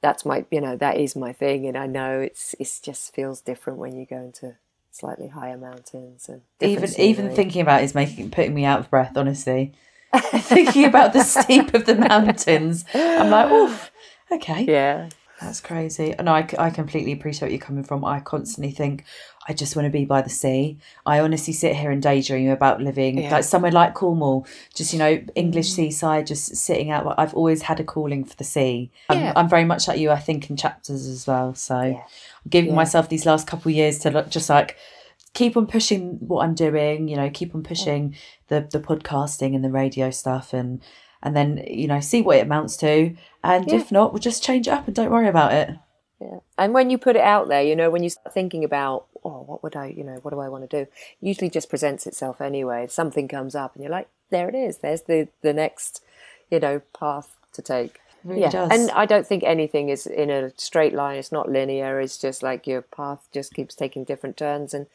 that's 0.00 0.24
my 0.24 0.46
you 0.50 0.60
know 0.60 0.76
that 0.76 0.96
is 0.96 1.14
my 1.14 1.32
thing, 1.32 1.66
and 1.66 1.76
I 1.76 1.86
know 1.86 2.20
it's 2.20 2.54
it's 2.58 2.80
just 2.80 3.14
feels 3.14 3.40
different 3.40 3.78
when 3.78 3.94
you 3.94 4.06
go 4.06 4.16
into 4.16 4.56
slightly 4.98 5.28
higher 5.28 5.56
mountains 5.56 6.28
and 6.28 6.42
Even 6.60 6.82
different 6.82 6.98
even 6.98 7.34
thinking 7.34 7.62
about 7.62 7.82
it 7.82 7.84
is 7.84 7.94
making 7.94 8.30
putting 8.30 8.54
me 8.54 8.64
out 8.64 8.80
of 8.80 8.90
breath. 8.90 9.16
Honestly, 9.16 9.72
thinking 10.16 10.84
about 10.84 11.12
the 11.12 11.22
steep 11.22 11.72
of 11.74 11.86
the 11.86 11.94
mountains, 11.94 12.84
I'm 12.94 13.30
like, 13.30 13.50
oof. 13.50 13.90
Okay. 14.30 14.64
yeah 14.64 15.08
That's 15.40 15.60
crazy. 15.60 16.14
Oh, 16.18 16.24
no, 16.24 16.32
I, 16.32 16.48
I 16.58 16.70
completely 16.70 17.12
appreciate 17.12 17.46
where 17.46 17.50
you're 17.52 17.60
coming 17.60 17.84
from. 17.84 18.04
I 18.04 18.18
constantly 18.18 18.72
think 18.72 19.04
I 19.48 19.52
just 19.52 19.76
want 19.76 19.86
to 19.86 19.90
be 19.90 20.04
by 20.04 20.20
the 20.20 20.28
sea. 20.28 20.78
I 21.06 21.20
honestly 21.20 21.52
sit 21.52 21.76
here 21.76 21.92
and 21.92 22.02
daydream 22.02 22.50
about 22.50 22.80
living 22.80 23.18
Yeah. 23.18 23.30
like 23.30 23.44
somewhere 23.44 23.70
like 23.70 23.94
Cornwall, 23.94 24.46
just 24.74 24.92
you 24.92 24.98
know, 24.98 25.22
English 25.36 25.70
mm. 25.70 25.74
seaside, 25.76 26.26
just 26.26 26.56
sitting 26.56 26.90
out. 26.90 27.14
I've 27.18 27.34
always 27.34 27.62
had 27.62 27.78
a 27.78 27.84
calling 27.84 28.24
for 28.24 28.34
the 28.34 28.44
sea. 28.44 28.90
I'm, 29.08 29.18
Yeah. 29.20 29.32
I'm 29.36 29.48
very 29.48 29.64
much 29.64 29.86
like 29.86 30.00
you. 30.00 30.10
I 30.10 30.18
think 30.18 30.50
in 30.50 30.56
chapters 30.56 31.06
as 31.06 31.26
well. 31.26 31.54
So 31.54 31.80
Yeah. 31.80 31.98
I'm 31.98 32.50
giving 32.50 32.74
myself 32.74 33.08
these 33.08 33.24
last 33.24 33.46
couple 33.46 33.70
of 33.70 33.76
years 33.76 34.00
to 34.00 34.10
look, 34.10 34.30
just 34.30 34.50
like 34.50 34.76
keep 35.34 35.56
on 35.56 35.68
pushing 35.68 36.16
what 36.26 36.44
I'm 36.44 36.54
doing. 36.54 37.06
You 37.06 37.16
know, 37.16 37.30
keep 37.30 37.54
on 37.54 37.62
pushing 37.62 38.16
the 38.48 38.66
the 38.70 38.80
podcasting 38.80 39.54
and 39.54 39.64
the 39.64 39.70
radio 39.70 40.10
stuff 40.10 40.52
and. 40.52 40.82
And 41.22 41.36
then 41.36 41.64
you 41.68 41.88
know, 41.88 42.00
see 42.00 42.22
what 42.22 42.36
it 42.38 42.42
amounts 42.46 42.76
to, 42.78 43.14
and 43.42 43.66
Yeah. 43.68 43.76
if 43.76 43.90
not, 43.92 44.12
we'll 44.12 44.20
just 44.20 44.42
change 44.42 44.68
it 44.68 44.72
up 44.72 44.86
and 44.86 44.94
don't 44.94 45.10
worry 45.10 45.28
about 45.28 45.52
it. 45.52 45.70
yeah. 46.20 46.38
And 46.56 46.74
when 46.74 46.90
you 46.90 46.98
put 46.98 47.16
it 47.16 47.22
out 47.22 47.48
there, 47.48 47.62
you 47.62 47.74
know, 47.76 47.90
when 47.90 48.02
you 48.02 48.10
start 48.10 48.32
thinking 48.34 48.64
about 48.64 49.06
oh, 49.24 49.42
what 49.46 49.62
would 49.64 49.74
I, 49.76 49.86
you 49.86 50.04
know, 50.04 50.18
what 50.22 50.30
do 50.30 50.38
I 50.40 50.48
want 50.48 50.68
to 50.70 50.84
do? 50.84 50.90
Usually 51.20 51.50
just 51.50 51.68
presents 51.68 52.06
itself 52.06 52.40
anyway. 52.40 52.84
If 52.84 52.92
something 52.92 53.26
comes 53.28 53.54
up, 53.56 53.74
and 53.74 53.82
you're 53.82 53.90
like, 53.92 54.08
there 54.30 54.48
it 54.48 54.54
is. 54.54 54.78
There's 54.78 55.02
the 55.02 55.28
the 55.42 55.52
next, 55.52 56.02
you 56.50 56.60
know, 56.60 56.82
path 56.98 57.34
to 57.54 57.62
take. 57.62 57.98
really 58.24 58.42
yeah, 58.42 58.50
does. 58.50 58.70
and 58.70 58.90
I 58.92 59.06
don't 59.06 59.26
think 59.26 59.42
anything 59.42 59.88
is 59.88 60.06
in 60.06 60.30
a 60.30 60.52
straight 60.56 60.94
line. 60.94 61.16
It's 61.18 61.32
not 61.32 61.48
linear. 61.50 62.00
It's 62.00 62.18
just 62.18 62.42
like 62.42 62.66
your 62.66 62.82
path 62.82 63.26
just 63.32 63.54
keeps 63.54 63.74
taking 63.74 64.04
different 64.04 64.36
turns, 64.36 64.72
and 64.74 64.86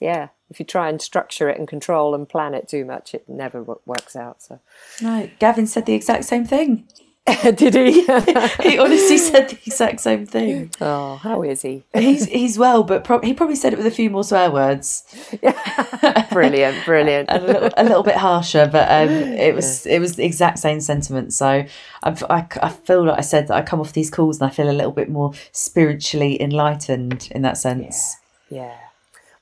yeah, 0.00 0.28
if 0.50 0.60
you 0.60 0.66
try 0.66 0.88
and 0.88 1.00
structure 1.00 1.48
it 1.48 1.58
and 1.58 1.66
control 1.68 2.14
and 2.14 2.28
plan 2.28 2.54
it 2.54 2.68
too 2.68 2.84
much, 2.84 3.14
it 3.14 3.28
never 3.28 3.62
wo- 3.62 3.80
works 3.86 4.14
out. 4.16 4.42
So, 4.42 4.60
No, 5.02 5.28
Gavin 5.38 5.66
said 5.66 5.86
the 5.86 5.94
exact 5.94 6.24
same 6.24 6.44
thing. 6.44 6.86
did 7.56 7.74
he? 7.74 8.02
He 8.62 8.78
honestly 8.78 9.18
said 9.18 9.48
the 9.50 9.58
exact 9.66 9.98
same 9.98 10.26
thing. 10.26 10.70
oh, 10.80 11.16
how 11.16 11.42
is 11.42 11.62
he? 11.62 11.82
He's 11.94 12.26
he's 12.26 12.56
well, 12.56 12.84
but 12.84 13.02
pro- 13.02 13.20
he 13.20 13.34
probably 13.34 13.56
said 13.56 13.72
it 13.72 13.76
with 13.78 13.86
a 13.86 13.90
few 13.90 14.10
more 14.10 14.22
swear 14.22 14.48
words, 14.48 15.02
Yeah. 15.42 16.28
brilliant, 16.32 16.84
brilliant. 16.84 17.28
a 17.32 17.40
little, 17.40 17.70
a 17.76 17.82
little 17.82 18.04
bit 18.04 18.14
harsher. 18.14 18.68
But 18.70 18.88
um, 18.88 19.08
it 19.12 19.56
was 19.56 19.86
it 19.86 19.98
was 19.98 20.14
the 20.14 20.24
exact 20.24 20.60
same 20.60 20.80
sentiment. 20.80 21.32
So 21.32 21.64
I've, 22.04 22.22
I 22.30 22.46
I 22.62 22.68
feel 22.68 23.04
like 23.04 23.18
I 23.18 23.22
said 23.22 23.48
that 23.48 23.56
I 23.56 23.62
come 23.62 23.80
off 23.80 23.92
these 23.92 24.08
calls 24.10 24.38
and 24.40 24.48
I 24.48 24.52
feel 24.54 24.70
a 24.70 24.78
little 24.78 24.92
bit 24.92 25.08
more 25.08 25.32
spiritually 25.50 26.40
enlightened 26.40 27.26
in 27.32 27.42
that 27.42 27.58
sense. 27.58 28.16
Yeah. 28.50 28.76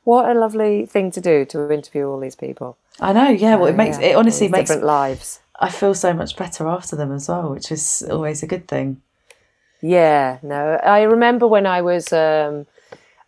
What 0.05 0.29
a 0.29 0.39
lovely 0.39 0.87
thing 0.87 1.11
to 1.13 1.21
do 1.21 1.45
to 1.47 1.71
interview 1.73 2.09
all 2.09 2.21
these 2.21 2.37
people. 2.37 2.77
I 3.01 3.13
know. 3.13 3.29
Yeah. 3.29 3.57
Well, 3.57 3.67
it 3.67 3.77
makes 3.77 3.99
Yeah, 3.99 4.09
it 4.09 4.17
honestly 4.17 4.49
makes 4.49 4.69
different 4.69 4.87
lives. 4.87 5.41
I 5.59 5.71
feel 5.71 5.95
so 5.95 6.13
much 6.13 6.37
better 6.37 6.69
after 6.69 6.97
them 6.97 7.13
as 7.13 7.29
well, 7.29 7.51
which 7.51 7.71
is 7.73 8.07
always 8.11 8.43
a 8.43 8.47
good 8.47 8.69
thing. 8.69 9.01
Yeah, 9.81 10.39
no. 10.43 10.77
I 10.77 11.03
remember 11.03 11.47
when 11.47 11.67
I 11.67 11.83
was 11.83 12.13
um, 12.13 12.67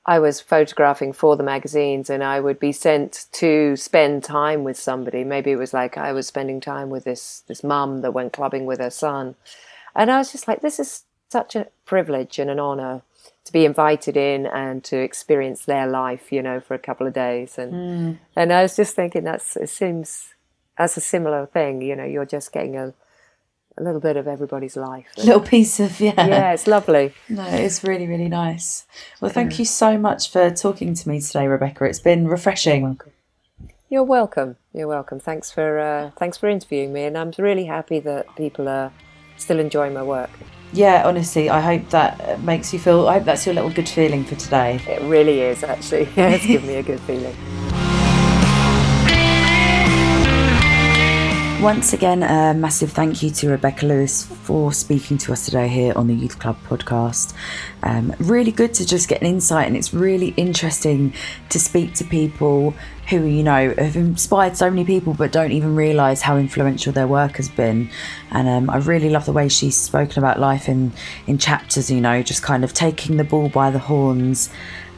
I 0.04 0.18
was 0.18 0.40
photographing 0.40 1.12
for 1.12 1.36
the 1.36 1.42
magazines, 1.42 2.10
and 2.10 2.22
I 2.22 2.40
would 2.40 2.58
be 2.58 2.72
sent 2.72 3.26
to 3.32 3.76
spend 3.76 4.24
time 4.24 4.64
with 4.64 4.78
somebody. 4.78 5.24
Maybe 5.24 5.50
it 5.52 5.56
was 5.56 5.74
like 5.74 5.96
I 5.96 6.12
was 6.12 6.26
spending 6.26 6.60
time 6.60 6.90
with 6.90 7.04
this 7.04 7.42
this 7.46 7.62
mum 7.64 8.00
that 8.02 8.12
went 8.12 8.32
clubbing 8.32 8.66
with 8.66 8.80
her 8.80 8.90
son, 8.90 9.34
and 9.94 10.10
I 10.10 10.18
was 10.18 10.32
just 10.32 10.48
like, 10.48 10.62
this 10.62 10.78
is 10.78 11.04
such 11.28 11.56
a 11.56 11.68
privilege 11.84 12.38
and 12.38 12.50
an 12.50 12.60
honor 12.60 13.02
to 13.44 13.52
be 13.52 13.64
invited 13.64 14.16
in 14.16 14.46
and 14.46 14.82
to 14.84 14.96
experience 14.96 15.64
their 15.64 15.86
life, 15.86 16.32
you 16.32 16.42
know, 16.42 16.60
for 16.60 16.74
a 16.74 16.78
couple 16.78 17.06
of 17.06 17.12
days. 17.12 17.58
And 17.58 18.18
and 18.34 18.52
I 18.52 18.62
was 18.62 18.76
just 18.76 18.96
thinking 18.96 19.24
that's 19.24 19.56
it 19.56 19.68
seems 19.68 20.34
that's 20.76 20.96
a 20.96 21.00
similar 21.00 21.46
thing. 21.46 21.82
You 21.82 21.96
know, 21.96 22.04
you're 22.04 22.26
just 22.26 22.52
getting 22.52 22.76
a 22.76 22.94
a 23.78 23.82
little 23.82 24.00
bit 24.00 24.16
of 24.16 24.26
everybody's 24.26 24.76
life. 24.76 25.06
Little 25.18 25.40
piece 25.40 25.80
of 25.80 26.00
yeah. 26.00 26.26
Yeah, 26.26 26.52
it's 26.52 26.66
lovely. 26.66 27.12
No, 27.28 27.44
it's 27.46 27.84
really, 27.84 28.06
really 28.06 28.28
nice. 28.28 28.86
Well, 29.20 29.30
thank 29.30 29.58
you 29.58 29.64
so 29.64 29.98
much 29.98 30.30
for 30.30 30.50
talking 30.50 30.94
to 30.94 31.08
me 31.08 31.20
today, 31.20 31.46
Rebecca. 31.46 31.84
It's 31.84 32.00
been 32.00 32.26
refreshing. 32.26 32.98
You're 33.88 34.02
welcome. 34.02 34.56
You're 34.72 34.88
welcome. 34.88 35.20
Thanks 35.20 35.50
for 35.50 35.78
uh, 35.78 36.10
thanks 36.18 36.38
for 36.38 36.48
interviewing 36.48 36.92
me, 36.92 37.04
and 37.04 37.16
I'm 37.16 37.32
really 37.38 37.66
happy 37.66 38.00
that 38.00 38.34
people 38.36 38.68
are 38.68 38.92
still 39.36 39.60
enjoying 39.60 39.94
my 39.94 40.02
work. 40.02 40.30
Yeah, 40.72 41.02
honestly, 41.06 41.48
I 41.48 41.60
hope 41.60 41.88
that 41.90 42.20
uh, 42.20 42.38
makes 42.38 42.72
you 42.72 42.78
feel. 42.78 43.08
I 43.08 43.14
hope 43.14 43.24
that's 43.24 43.46
your 43.46 43.54
little 43.54 43.70
good 43.70 43.88
feeling 43.88 44.24
for 44.24 44.34
today. 44.34 44.80
It 44.86 45.02
really 45.02 45.40
is 45.40 45.62
actually. 45.62 46.08
Yeah, 46.16 46.28
it's 46.30 46.46
given 46.46 46.66
me 46.66 46.74
a 46.74 46.82
good 46.82 47.00
feeling. 47.00 47.36
Once 51.62 51.94
again, 51.94 52.22
a 52.22 52.52
massive 52.52 52.92
thank 52.92 53.22
you 53.22 53.30
to 53.30 53.48
Rebecca 53.48 53.86
Lewis 53.86 54.26
for 54.26 54.72
speaking 54.72 55.16
to 55.18 55.32
us 55.32 55.46
today 55.46 55.66
here 55.66 55.92
on 55.96 56.06
the 56.06 56.14
Youth 56.14 56.38
Club 56.38 56.58
podcast. 56.68 57.34
Um, 57.82 58.14
really 58.18 58.52
good 58.52 58.74
to 58.74 58.86
just 58.86 59.08
get 59.08 59.22
an 59.22 59.26
insight, 59.26 59.66
and 59.66 59.76
it's 59.76 59.94
really 59.94 60.28
interesting 60.36 61.14
to 61.48 61.58
speak 61.58 61.94
to 61.94 62.04
people 62.04 62.74
who, 63.08 63.24
you 63.24 63.42
know, 63.42 63.72
have 63.78 63.96
inspired 63.96 64.56
so 64.56 64.68
many 64.68 64.84
people 64.84 65.14
but 65.14 65.30
don't 65.30 65.52
even 65.52 65.76
realise 65.76 66.22
how 66.22 66.36
influential 66.36 66.92
their 66.92 67.06
work 67.06 67.36
has 67.36 67.48
been. 67.48 67.88
And 68.30 68.48
um, 68.48 68.70
I 68.70 68.78
really 68.78 69.10
love 69.10 69.26
the 69.26 69.32
way 69.32 69.48
she's 69.48 69.76
spoken 69.76 70.18
about 70.18 70.40
life 70.40 70.68
in, 70.68 70.92
in 71.26 71.38
chapters, 71.38 71.90
you 71.90 72.00
know, 72.00 72.22
just 72.22 72.42
kind 72.42 72.64
of 72.64 72.74
taking 72.74 73.16
the 73.16 73.24
ball 73.24 73.48
by 73.48 73.70
the 73.70 73.78
horns 73.78 74.50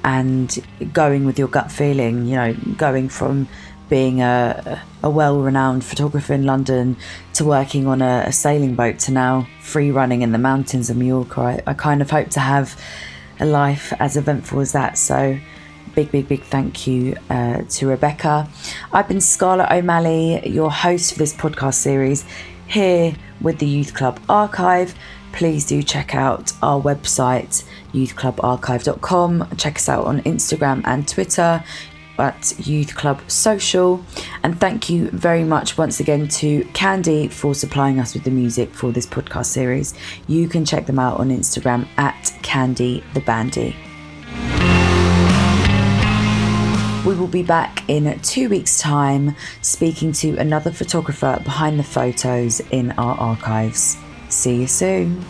and 0.05 0.59
going 0.93 1.27
with 1.27 1.39
your 1.39 1.49
gut 1.49 1.71
feeling, 1.71 2.27
you 2.27 2.37
know, 2.37 2.55
going 2.77 3.09
from 3.09 3.49
being 3.89 4.21
a, 4.21 4.83
a 5.03 5.11
well 5.11 5.41
renowned 5.41 5.85
photographer 5.85 6.35
in 6.35 6.45
London 6.45 6.97
to 7.35 7.45
working 7.45 7.87
on 7.87 8.03
a, 8.03 8.25
a, 8.27 8.33
sailing 8.33 8.75
boat 8.75 8.99
to 8.99 9.13
now 9.13 9.47
free 9.61 9.91
running 9.91 10.23
in 10.23 10.33
the 10.33 10.39
mountains 10.39 10.91
of 10.91 10.97
Mallorca. 10.97 11.41
I, 11.41 11.63
I 11.67 11.75
kind 11.75 12.03
of 12.03 12.11
hope 12.11 12.29
to 12.31 12.41
have 12.41 12.81
a 13.41 13.47
life 13.47 13.93
as 13.99 14.17
eventful 14.17 14.61
as 14.61 14.73
that. 14.73 14.99
So, 14.99 15.39
big, 15.95 16.11
big, 16.11 16.29
big 16.29 16.43
thank 16.43 16.87
you 16.87 17.17
uh, 17.31 17.63
to 17.69 17.87
Rebecca. 17.87 18.49
I've 18.93 19.09
been 19.09 19.21
Scarlett 19.21 19.71
O'Malley, 19.71 20.49
your 20.49 20.71
host 20.71 21.13
for 21.13 21.19
this 21.19 21.35
podcast 21.35 21.75
series 21.75 22.25
here 22.67 23.15
with 23.41 23.59
the 23.59 23.67
Youth 23.67 23.95
Club 23.95 24.21
Archive. 24.29 24.95
Please 25.33 25.67
do 25.67 25.83
check 25.83 26.15
out 26.15 26.53
our 26.63 26.81
website, 26.81 27.65
youthclubarchive.com. 27.93 29.57
Check 29.57 29.77
us 29.77 29.89
out 29.89 30.05
on 30.05 30.21
Instagram 30.23 30.83
and 30.85 31.07
Twitter 31.07 31.63
at 32.19 32.67
Youth 32.67 32.95
Club 32.95 33.21
Social. 33.31 34.05
And 34.43 34.59
thank 34.59 34.91
you 34.91 35.11
very 35.11 35.45
much 35.45 35.79
once 35.79 36.01
again 36.01 36.29
to 36.29 36.65
Candy 36.75 37.29
for 37.29 37.55
supplying 37.55 38.01
us 38.01 38.15
with 38.15 38.25
the 38.25 38.31
music 38.31 38.75
for 38.75 38.93
this 38.93 39.07
podcast 39.07 39.47
series. 39.47 39.95
You 40.27 40.49
can 40.49 40.65
check 40.65 40.87
them 40.87 40.99
out 40.99 41.21
on 41.21 41.29
Instagram 41.29 41.87
at 41.97 42.35
Candy 42.43 43.05
the 43.15 43.21
Bandy. 43.21 43.77
We 47.07 47.15
will 47.15 47.29
be 47.29 47.43
back 47.43 47.89
in 47.89 48.19
two 48.21 48.49
weeks' 48.49 48.79
time 48.79 49.35
speaking 49.63 50.13
to 50.13 50.37
another 50.37 50.71
photographer 50.71 51.41
behind 51.43 51.79
the 51.79 51.85
photos 51.85 52.61
in 52.71 52.91
our 52.93 53.17
archives. 53.17 53.97
See 54.29 54.57
you 54.57 54.67
soon. 54.67 55.25